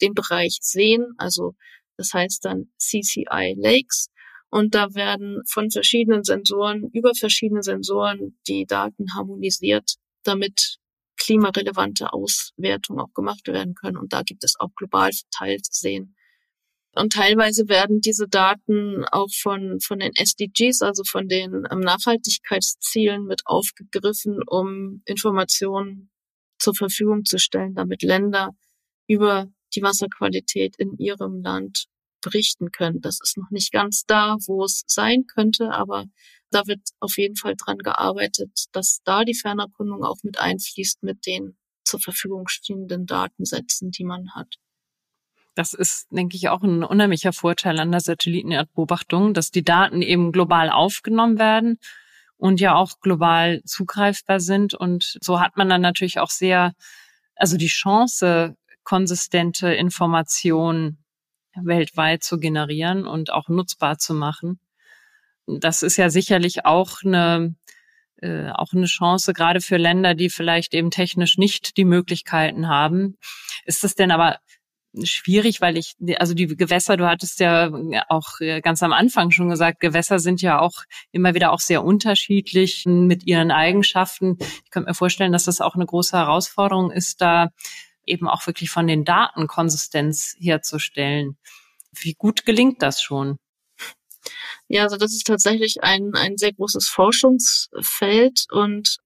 den 0.00 0.14
Bereich 0.14 0.58
Seen, 0.60 1.04
also 1.18 1.54
das 1.96 2.12
heißt 2.12 2.44
dann 2.44 2.72
CCI 2.78 3.54
Lakes. 3.56 4.08
Und 4.50 4.74
da 4.74 4.94
werden 4.94 5.42
von 5.50 5.70
verschiedenen 5.70 6.22
Sensoren, 6.22 6.90
über 6.92 7.12
verschiedene 7.14 7.62
Sensoren 7.62 8.38
die 8.46 8.66
Daten 8.66 9.06
harmonisiert, 9.14 9.94
damit 10.22 10.78
klimarelevante 11.16 12.12
Auswertungen 12.12 13.00
auch 13.00 13.12
gemacht 13.14 13.46
werden 13.46 13.74
können. 13.74 13.96
Und 13.96 14.12
da 14.12 14.22
gibt 14.22 14.44
es 14.44 14.58
auch 14.58 14.74
global 14.76 15.10
verteilt 15.12 15.66
Seen. 15.70 16.14
Und 16.96 17.12
teilweise 17.12 17.68
werden 17.68 18.00
diese 18.00 18.28
Daten 18.28 19.04
auch 19.10 19.30
von, 19.42 19.80
von 19.80 19.98
den 19.98 20.12
SDGs, 20.14 20.80
also 20.82 21.02
von 21.04 21.26
den 21.26 21.64
ähm, 21.70 21.80
Nachhaltigkeitszielen 21.80 23.24
mit 23.24 23.42
aufgegriffen, 23.46 24.38
um 24.46 25.02
Informationen 25.04 26.10
zur 26.58 26.74
Verfügung 26.74 27.24
zu 27.24 27.38
stellen, 27.38 27.74
damit 27.74 28.02
Länder 28.02 28.50
über 29.08 29.48
die 29.74 29.82
Wasserqualität 29.82 30.76
in 30.78 30.96
ihrem 30.96 31.42
Land 31.42 31.86
berichten 32.22 32.70
können. 32.70 33.00
Das 33.00 33.18
ist 33.22 33.36
noch 33.36 33.50
nicht 33.50 33.72
ganz 33.72 34.04
da, 34.06 34.36
wo 34.46 34.64
es 34.64 34.84
sein 34.86 35.26
könnte, 35.26 35.70
aber 35.70 36.06
da 36.54 36.66
wird 36.66 36.80
auf 37.00 37.16
jeden 37.18 37.36
Fall 37.36 37.54
dran 37.56 37.78
gearbeitet, 37.78 38.66
dass 38.72 39.00
da 39.04 39.24
die 39.24 39.34
Fernerkundung 39.34 40.04
auch 40.04 40.18
mit 40.22 40.38
einfließt 40.38 41.02
mit 41.02 41.26
den 41.26 41.56
zur 41.84 42.00
Verfügung 42.00 42.48
stehenden 42.48 43.06
Datensätzen, 43.06 43.90
die 43.90 44.04
man 44.04 44.34
hat. 44.34 44.54
Das 45.54 45.72
ist, 45.72 46.08
denke 46.10 46.36
ich, 46.36 46.48
auch 46.48 46.62
ein 46.62 46.82
unheimlicher 46.82 47.32
Vorteil 47.32 47.78
an 47.78 47.92
der 47.92 48.00
Satellitenerdbeobachtung, 48.00 49.34
dass 49.34 49.50
die 49.50 49.62
Daten 49.62 50.02
eben 50.02 50.32
global 50.32 50.70
aufgenommen 50.70 51.38
werden 51.38 51.78
und 52.36 52.60
ja 52.60 52.74
auch 52.74 53.00
global 53.00 53.62
zugreifbar 53.64 54.40
sind. 54.40 54.74
Und 54.74 55.18
so 55.22 55.40
hat 55.40 55.56
man 55.56 55.68
dann 55.68 55.80
natürlich 55.80 56.18
auch 56.18 56.30
sehr, 56.30 56.74
also 57.36 57.56
die 57.56 57.68
Chance, 57.68 58.56
konsistente 58.82 59.72
Informationen 59.72 61.04
weltweit 61.54 62.24
zu 62.24 62.38
generieren 62.38 63.06
und 63.06 63.32
auch 63.32 63.48
nutzbar 63.48 63.98
zu 63.98 64.14
machen. 64.14 64.58
Das 65.46 65.82
ist 65.82 65.96
ja 65.96 66.10
sicherlich 66.10 66.64
auch 66.64 67.02
eine, 67.04 67.54
äh, 68.20 68.50
auch 68.50 68.72
eine 68.72 68.86
Chance, 68.86 69.32
gerade 69.32 69.60
für 69.60 69.76
Länder, 69.76 70.14
die 70.14 70.30
vielleicht 70.30 70.74
eben 70.74 70.90
technisch 70.90 71.38
nicht 71.38 71.76
die 71.76 71.84
Möglichkeiten 71.84 72.68
haben. 72.68 73.18
Ist 73.64 73.84
das 73.84 73.94
denn 73.94 74.10
aber 74.10 74.38
schwierig, 75.02 75.60
weil 75.60 75.76
ich, 75.76 75.96
also 76.18 76.34
die 76.34 76.46
Gewässer, 76.46 76.96
du 76.96 77.08
hattest 77.08 77.40
ja 77.40 77.70
auch 78.08 78.38
ganz 78.62 78.82
am 78.82 78.92
Anfang 78.92 79.30
schon 79.30 79.48
gesagt, 79.48 79.80
Gewässer 79.80 80.18
sind 80.18 80.40
ja 80.40 80.60
auch 80.60 80.84
immer 81.10 81.34
wieder 81.34 81.52
auch 81.52 81.60
sehr 81.60 81.84
unterschiedlich 81.84 82.84
mit 82.86 83.26
ihren 83.26 83.50
Eigenschaften. 83.50 84.36
Ich 84.40 84.70
könnte 84.70 84.90
mir 84.90 84.94
vorstellen, 84.94 85.32
dass 85.32 85.44
das 85.44 85.60
auch 85.60 85.74
eine 85.74 85.86
große 85.86 86.16
Herausforderung 86.16 86.90
ist, 86.90 87.20
da 87.20 87.48
eben 88.06 88.28
auch 88.28 88.46
wirklich 88.46 88.70
von 88.70 88.86
den 88.86 89.04
Daten 89.04 89.46
Konsistenz 89.46 90.36
herzustellen. 90.38 91.38
Wie 91.92 92.14
gut 92.14 92.44
gelingt 92.44 92.82
das 92.82 93.02
schon? 93.02 93.38
Ja, 94.68 94.84
also 94.84 94.96
das 94.96 95.12
ist 95.12 95.26
tatsächlich 95.26 95.82
ein, 95.82 96.12
ein 96.14 96.36
sehr 96.36 96.52
großes 96.52 96.88
Forschungsfeld 96.88 98.46
und 98.50 98.96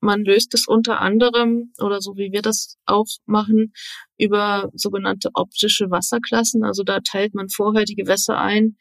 man 0.00 0.22
löst 0.24 0.54
es 0.54 0.68
unter 0.68 1.00
anderem 1.00 1.72
oder 1.80 2.00
so 2.00 2.16
wie 2.16 2.30
wir 2.30 2.40
das 2.40 2.76
auch 2.86 3.06
machen 3.26 3.72
über 4.16 4.70
sogenannte 4.74 5.30
optische 5.34 5.90
Wasserklassen. 5.90 6.62
Also 6.62 6.84
da 6.84 7.00
teilt 7.00 7.34
man 7.34 7.48
vorher 7.48 7.84
die 7.84 7.96
Gewässer 7.96 8.38
ein 8.38 8.76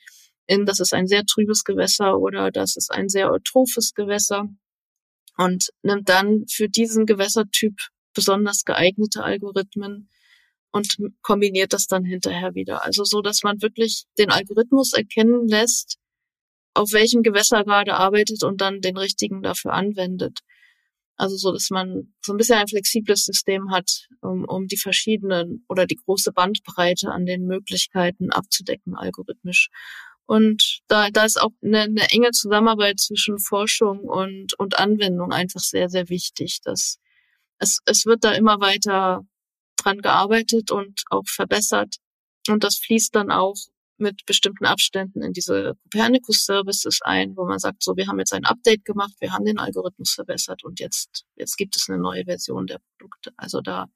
in 0.48 0.66
das 0.66 0.80
ist 0.80 0.94
ein 0.94 1.08
sehr 1.08 1.26
trübes 1.26 1.64
Gewässer 1.64 2.18
oder 2.18 2.52
das 2.52 2.78
ist 2.78 2.92
ein 2.92 3.10
sehr 3.10 3.32
eutrophes 3.32 3.94
Gewässer 3.94 4.48
und 5.38 5.70
nimmt 5.84 6.10
dann 6.10 6.46
für 6.50 6.70
diesen 6.70 7.06
Gewässertyp 7.06 7.76
besonders 8.14 8.64
geeignete 8.64 9.24
Algorithmen 9.24 10.10
und 10.72 10.98
kombiniert 11.22 11.74
das 11.74 11.88
dann 11.88 12.06
hinterher 12.06 12.56
wieder. 12.56 12.84
Also 12.84 13.04
so, 13.04 13.22
dass 13.22 13.44
man 13.44 13.62
wirklich 13.62 14.06
den 14.18 14.32
Algorithmus 14.32 14.94
erkennen 14.94 15.48
lässt, 15.48 15.98
auf 16.74 16.92
welchem 16.92 17.24
Gewässer 17.24 17.64
gerade 17.64 17.96
arbeitet 17.96 18.44
und 18.44 18.62
dann 18.62 18.82
den 18.82 18.98
richtigen 18.98 19.42
dafür 19.42 19.74
anwendet. 19.74 20.40
Also 21.16 21.36
so, 21.36 21.52
dass 21.52 21.72
man 21.72 22.14
so 22.24 22.34
ein 22.34 22.38
bisschen 22.38 22.60
ein 22.60 22.68
flexibles 22.68 23.26
System 23.26 23.72
hat, 23.72 24.08
um, 24.22 24.46
um 24.46 24.68
die 24.68 24.78
verschiedenen 24.78 25.66
oder 25.68 25.88
die 25.88 25.96
große 25.96 26.32
Bandbreite 26.32 27.10
an 27.10 27.26
den 27.26 27.46
Möglichkeiten 27.48 28.32
abzudecken 28.32 28.96
algorithmisch. 28.96 29.70
Und 30.28 30.82
da, 30.88 31.10
da 31.10 31.26
ist 31.26 31.42
auch 31.42 31.52
eine, 31.64 31.84
eine 31.84 32.12
enge 32.12 32.32
Zusammenarbeit 32.32 33.00
zwischen 33.00 33.40
Forschung 33.40 34.02
und, 34.02 34.54
und 34.60 34.78
Anwendung 34.78 35.32
einfach 35.32 35.62
sehr, 35.62 35.90
sehr 35.90 36.10
wichtig. 36.10 36.60
Dass 36.64 37.00
es, 37.58 37.80
es 37.86 38.06
wird 38.06 38.24
da 38.24 38.34
immer 38.34 38.60
weiter 38.60 39.26
dran 39.78 40.00
gearbeitet 40.00 40.70
und 40.70 41.02
auch 41.10 41.28
verbessert. 41.28 41.96
Und 42.48 42.64
das 42.64 42.78
fließt 42.78 43.16
dann 43.16 43.32
auch 43.32 43.56
mit 44.00 44.26
bestimmten 44.26 44.66
Abständen 44.66 45.22
in 45.22 45.34
diese 45.34 45.76
Copernicus-Services 45.84 47.02
ein, 47.02 47.36
wo 47.36 47.46
man 47.46 47.60
sagt, 47.60 47.84
so, 47.84 47.96
wir 47.96 48.08
haben 48.08 48.20
jetzt 48.20 48.34
ein 48.34 48.46
Update 48.46 48.86
gemacht, 48.86 49.14
wir 49.20 49.32
haben 49.32 49.46
den 49.46 49.60
Algorithmus 49.60 50.14
verbessert 50.14 50.64
und 50.64 50.80
jetzt, 50.80 51.26
jetzt 51.36 51.58
gibt 51.58 51.76
es 51.76 51.90
eine 51.90 51.98
neue 51.98 52.26
Version 52.26 52.68
der 52.68 52.80
Produkte. 52.98 53.32
Also 53.38 53.62
da, 53.62 53.88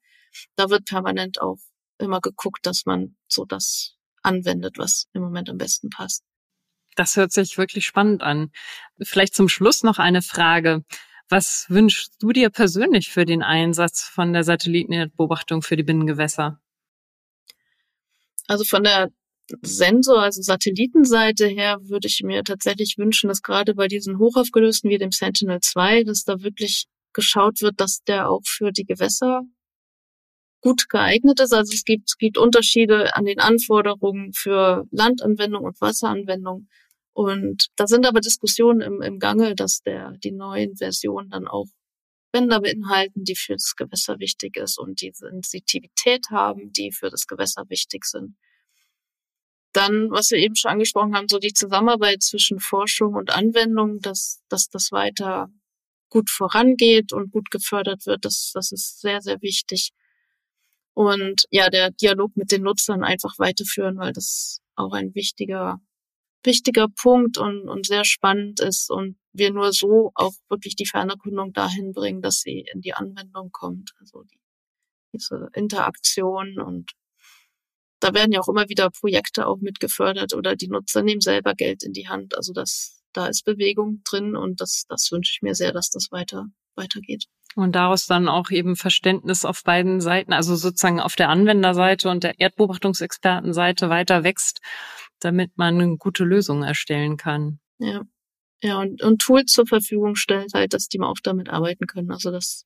da 0.56 0.70
wird 0.70 0.84
permanent 0.84 1.40
auch 1.40 1.58
immer 1.98 2.20
geguckt, 2.20 2.66
dass 2.66 2.84
man 2.86 3.16
so 3.28 3.44
das 3.44 3.96
anwendet, 4.22 4.78
was 4.78 5.06
im 5.12 5.22
Moment 5.22 5.50
am 5.50 5.58
besten 5.58 5.90
passt. 5.90 6.24
Das 6.94 7.16
hört 7.16 7.32
sich 7.32 7.56
wirklich 7.56 7.86
spannend 7.86 8.22
an. 8.22 8.50
Vielleicht 9.00 9.34
zum 9.34 9.48
Schluss 9.48 9.82
noch 9.82 9.98
eine 9.98 10.22
Frage. 10.22 10.84
Was 11.28 11.66
wünschst 11.70 12.16
du 12.20 12.32
dir 12.32 12.50
persönlich 12.50 13.10
für 13.10 13.24
den 13.24 13.42
Einsatz 13.42 14.02
von 14.02 14.32
der 14.34 14.44
Satellitenbeobachtung 14.44 15.62
für 15.62 15.76
die 15.76 15.82
Binnengewässer? 15.82 16.60
Also 18.46 18.64
von 18.64 18.84
der 18.84 19.08
Sensor, 19.62 20.22
also 20.22 20.40
Satellitenseite 20.40 21.46
her, 21.46 21.78
würde 21.82 22.08
ich 22.08 22.22
mir 22.24 22.42
tatsächlich 22.44 22.96
wünschen, 22.96 23.28
dass 23.28 23.42
gerade 23.42 23.74
bei 23.74 23.88
diesen 23.88 24.18
hochaufgelösten 24.18 24.90
wie 24.90 24.98
dem 24.98 25.12
Sentinel-2, 25.12 26.04
dass 26.04 26.24
da 26.24 26.42
wirklich 26.42 26.86
geschaut 27.12 27.60
wird, 27.60 27.80
dass 27.80 28.02
der 28.04 28.30
auch 28.30 28.42
für 28.44 28.72
die 28.72 28.84
Gewässer 28.84 29.42
gut 30.62 30.88
geeignet 30.88 31.40
ist. 31.40 31.52
Also 31.52 31.72
es 31.74 31.84
gibt, 31.84 32.08
es 32.08 32.16
gibt 32.16 32.38
Unterschiede 32.38 33.14
an 33.16 33.24
den 33.24 33.40
Anforderungen 33.40 34.32
für 34.32 34.84
Landanwendung 34.90 35.64
und 35.64 35.80
Wasseranwendung. 35.80 36.68
Und 37.12 37.66
da 37.76 37.86
sind 37.86 38.06
aber 38.06 38.20
Diskussionen 38.20 38.80
im, 38.80 39.02
im 39.02 39.18
Gange, 39.18 39.54
dass 39.54 39.82
der, 39.82 40.12
die 40.24 40.32
neuen 40.32 40.76
Versionen 40.76 41.28
dann 41.28 41.46
auch 41.46 41.66
Bänder 42.32 42.60
beinhalten, 42.62 43.24
die 43.24 43.36
für 43.36 43.52
das 43.52 43.74
Gewässer 43.76 44.18
wichtig 44.18 44.56
ist 44.56 44.78
und 44.78 45.02
die 45.02 45.12
Sensitivität 45.12 46.30
haben, 46.30 46.72
die 46.72 46.90
für 46.90 47.10
das 47.10 47.26
Gewässer 47.26 47.64
wichtig 47.68 48.06
sind. 48.06 48.36
Dann, 49.72 50.10
was 50.10 50.30
wir 50.30 50.38
eben 50.38 50.54
schon 50.54 50.70
angesprochen 50.70 51.14
haben, 51.14 51.28
so 51.28 51.38
die 51.38 51.54
Zusammenarbeit 51.54 52.22
zwischen 52.22 52.60
Forschung 52.60 53.14
und 53.14 53.30
Anwendung, 53.30 54.00
dass, 54.00 54.42
dass 54.48 54.68
das 54.68 54.92
weiter 54.92 55.48
gut 56.10 56.28
vorangeht 56.28 57.12
und 57.12 57.32
gut 57.32 57.50
gefördert 57.50 58.04
wird, 58.04 58.24
das, 58.26 58.50
das 58.52 58.70
ist 58.70 59.00
sehr, 59.00 59.22
sehr 59.22 59.40
wichtig. 59.40 59.92
Und 60.94 61.46
ja, 61.50 61.70
der 61.70 61.90
Dialog 61.90 62.36
mit 62.36 62.52
den 62.52 62.62
Nutzern 62.62 63.02
einfach 63.02 63.38
weiterführen, 63.38 63.96
weil 63.96 64.12
das 64.12 64.60
auch 64.74 64.92
ein 64.92 65.14
wichtiger, 65.14 65.80
wichtiger 66.44 66.88
Punkt 66.88 67.38
und, 67.38 67.68
und 67.68 67.86
sehr 67.86 68.04
spannend 68.04 68.60
ist 68.60 68.90
und 68.90 69.16
wir 69.32 69.52
nur 69.52 69.72
so 69.72 70.12
auch 70.14 70.34
wirklich 70.48 70.76
die 70.76 70.86
Fernerkundung 70.86 71.54
dahin 71.54 71.92
bringen, 71.92 72.20
dass 72.20 72.40
sie 72.40 72.66
in 72.72 72.82
die 72.82 72.92
Anwendung 72.92 73.50
kommt. 73.50 73.92
Also 73.98 74.22
die, 74.24 74.40
diese 75.14 75.48
Interaktion 75.54 76.60
und 76.60 76.92
da 78.02 78.14
werden 78.14 78.32
ja 78.32 78.40
auch 78.40 78.48
immer 78.48 78.68
wieder 78.68 78.90
Projekte 78.90 79.46
auch 79.46 79.58
mit 79.60 79.78
gefördert 79.78 80.34
oder 80.34 80.56
die 80.56 80.68
Nutzer 80.68 81.02
nehmen 81.02 81.20
selber 81.20 81.54
Geld 81.54 81.84
in 81.84 81.92
die 81.92 82.08
Hand. 82.08 82.36
Also 82.36 82.52
das, 82.52 83.00
da 83.12 83.26
ist 83.26 83.44
Bewegung 83.44 84.02
drin 84.04 84.34
und 84.34 84.60
das, 84.60 84.84
das 84.88 85.10
wünsche 85.12 85.32
ich 85.34 85.42
mir 85.42 85.54
sehr, 85.54 85.72
dass 85.72 85.90
das 85.90 86.08
weiter, 86.10 86.46
weitergeht. 86.74 87.26
Und 87.54 87.76
daraus 87.76 88.06
dann 88.06 88.28
auch 88.28 88.50
eben 88.50 88.76
Verständnis 88.76 89.44
auf 89.44 89.62
beiden 89.62 90.00
Seiten, 90.00 90.32
also 90.32 90.56
sozusagen 90.56 91.00
auf 91.00 91.14
der 91.14 91.28
Anwenderseite 91.28 92.08
und 92.08 92.24
der 92.24 92.40
Erdbeobachtungsexpertenseite 92.40 93.88
weiter 93.88 94.24
wächst, 94.24 94.60
damit 95.20 95.56
man 95.56 95.80
eine 95.80 95.96
gute 95.96 96.24
Lösung 96.24 96.64
erstellen 96.64 97.16
kann. 97.16 97.60
Ja. 97.78 98.02
Ja, 98.64 98.78
und, 98.78 99.02
und 99.02 99.20
Tools 99.20 99.50
zur 99.50 99.66
Verfügung 99.66 100.14
stellt 100.14 100.54
halt, 100.54 100.72
dass 100.72 100.86
die 100.86 101.00
auch 101.00 101.16
damit 101.22 101.50
arbeiten 101.50 101.86
können. 101.86 102.12
Also 102.12 102.30
das, 102.30 102.64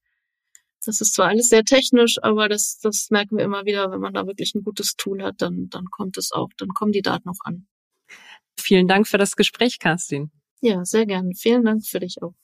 das 0.85 1.01
ist 1.01 1.15
zwar 1.15 1.29
alles 1.29 1.49
sehr 1.49 1.65
technisch, 1.65 2.17
aber 2.23 2.49
das, 2.49 2.79
das 2.83 3.09
merken 3.11 3.39
wir 3.39 3.45
immer 3.45 3.65
wieder, 3.65 3.91
wenn 3.91 4.01
man 4.01 4.15
da 4.15 4.27
wirklich 4.27 4.55
ein 4.55 4.63
gutes 4.63 4.95
Tool 4.97 5.23
hat, 5.23 5.37
dann, 5.39 5.69
dann 5.71 5.87
kommt 5.87 6.17
es 6.17 6.33
auch, 6.33 6.51
dann 6.59 6.69
kommen 6.69 6.93
die 6.93 7.03
Daten 7.03 7.29
auch 7.29 7.45
an. 7.45 7.67
Vielen 8.59 8.89
Dank 8.89 9.07
für 9.07 9.19
das 9.19 9.37
Gespräch, 9.37 9.79
Kerstin. 9.79 10.31
Ja, 10.61 10.85
sehr 10.85 11.07
gerne. 11.07 11.33
Vielen 11.35 11.65
Dank 11.65 11.87
für 11.87 12.01
dich 12.01 12.23
auch. 12.23 12.35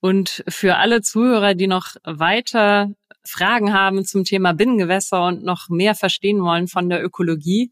Und 0.00 0.42
für 0.48 0.76
alle 0.76 1.02
Zuhörer, 1.02 1.54
die 1.54 1.68
noch 1.68 1.94
weiter 2.02 2.92
Fragen 3.24 3.72
haben 3.72 4.04
zum 4.04 4.24
Thema 4.24 4.52
Binnengewässer 4.52 5.26
und 5.26 5.44
noch 5.44 5.68
mehr 5.68 5.94
verstehen 5.94 6.42
wollen 6.42 6.66
von 6.66 6.88
der 6.88 7.04
Ökologie, 7.04 7.70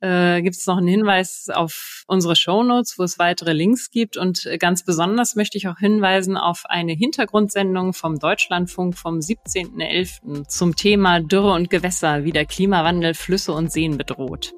äh, 0.00 0.42
gibt 0.42 0.56
es 0.56 0.66
noch 0.66 0.76
einen 0.76 0.88
Hinweis 0.88 1.48
auf 1.52 2.04
unsere 2.06 2.36
Show 2.36 2.62
Notes, 2.62 2.98
wo 2.98 3.02
es 3.02 3.18
weitere 3.18 3.52
Links 3.52 3.90
gibt. 3.90 4.16
Und 4.16 4.48
ganz 4.58 4.84
besonders 4.84 5.36
möchte 5.36 5.58
ich 5.58 5.68
auch 5.68 5.78
hinweisen 5.78 6.36
auf 6.36 6.64
eine 6.66 6.92
Hintergrundsendung 6.92 7.92
vom 7.92 8.18
Deutschlandfunk 8.18 8.96
vom 8.96 9.18
17.11. 9.18 10.46
zum 10.48 10.76
Thema 10.76 11.20
Dürre 11.20 11.52
und 11.52 11.70
Gewässer, 11.70 12.24
wie 12.24 12.32
der 12.32 12.46
Klimawandel 12.46 13.14
Flüsse 13.14 13.52
und 13.52 13.72
Seen 13.72 13.96
bedroht. 13.96 14.52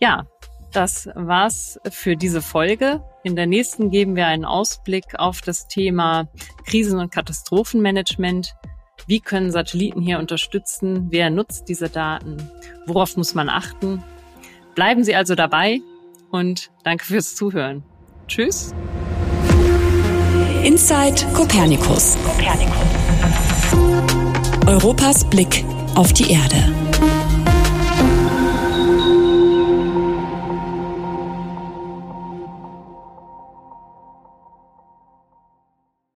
Ja, 0.00 0.26
das 0.72 1.08
war's 1.14 1.78
für 1.90 2.16
diese 2.16 2.40
Folge. 2.40 3.04
In 3.24 3.36
der 3.36 3.46
nächsten 3.46 3.90
geben 3.90 4.16
wir 4.16 4.26
einen 4.26 4.46
Ausblick 4.46 5.18
auf 5.18 5.42
das 5.42 5.68
Thema 5.68 6.28
Krisen- 6.64 6.98
und 6.98 7.12
Katastrophenmanagement. 7.12 8.54
Wie 9.06 9.20
können 9.20 9.50
Satelliten 9.50 10.00
hier 10.00 10.18
unterstützen? 10.18 11.08
Wer 11.10 11.28
nutzt 11.28 11.68
diese 11.68 11.90
Daten? 11.90 12.50
Worauf 12.86 13.16
muss 13.16 13.34
man 13.34 13.50
achten? 13.50 14.02
Bleiben 14.74 15.04
Sie 15.04 15.14
also 15.14 15.34
dabei 15.34 15.80
und 16.30 16.70
danke 16.82 17.04
fürs 17.04 17.34
Zuhören. 17.34 17.82
Tschüss. 18.28 18.74
Inside 20.64 21.26
Copernicus. 21.34 22.16
Europas 24.66 25.28
Blick 25.28 25.64
auf 25.94 26.12
die 26.12 26.30
Erde. 26.30 26.91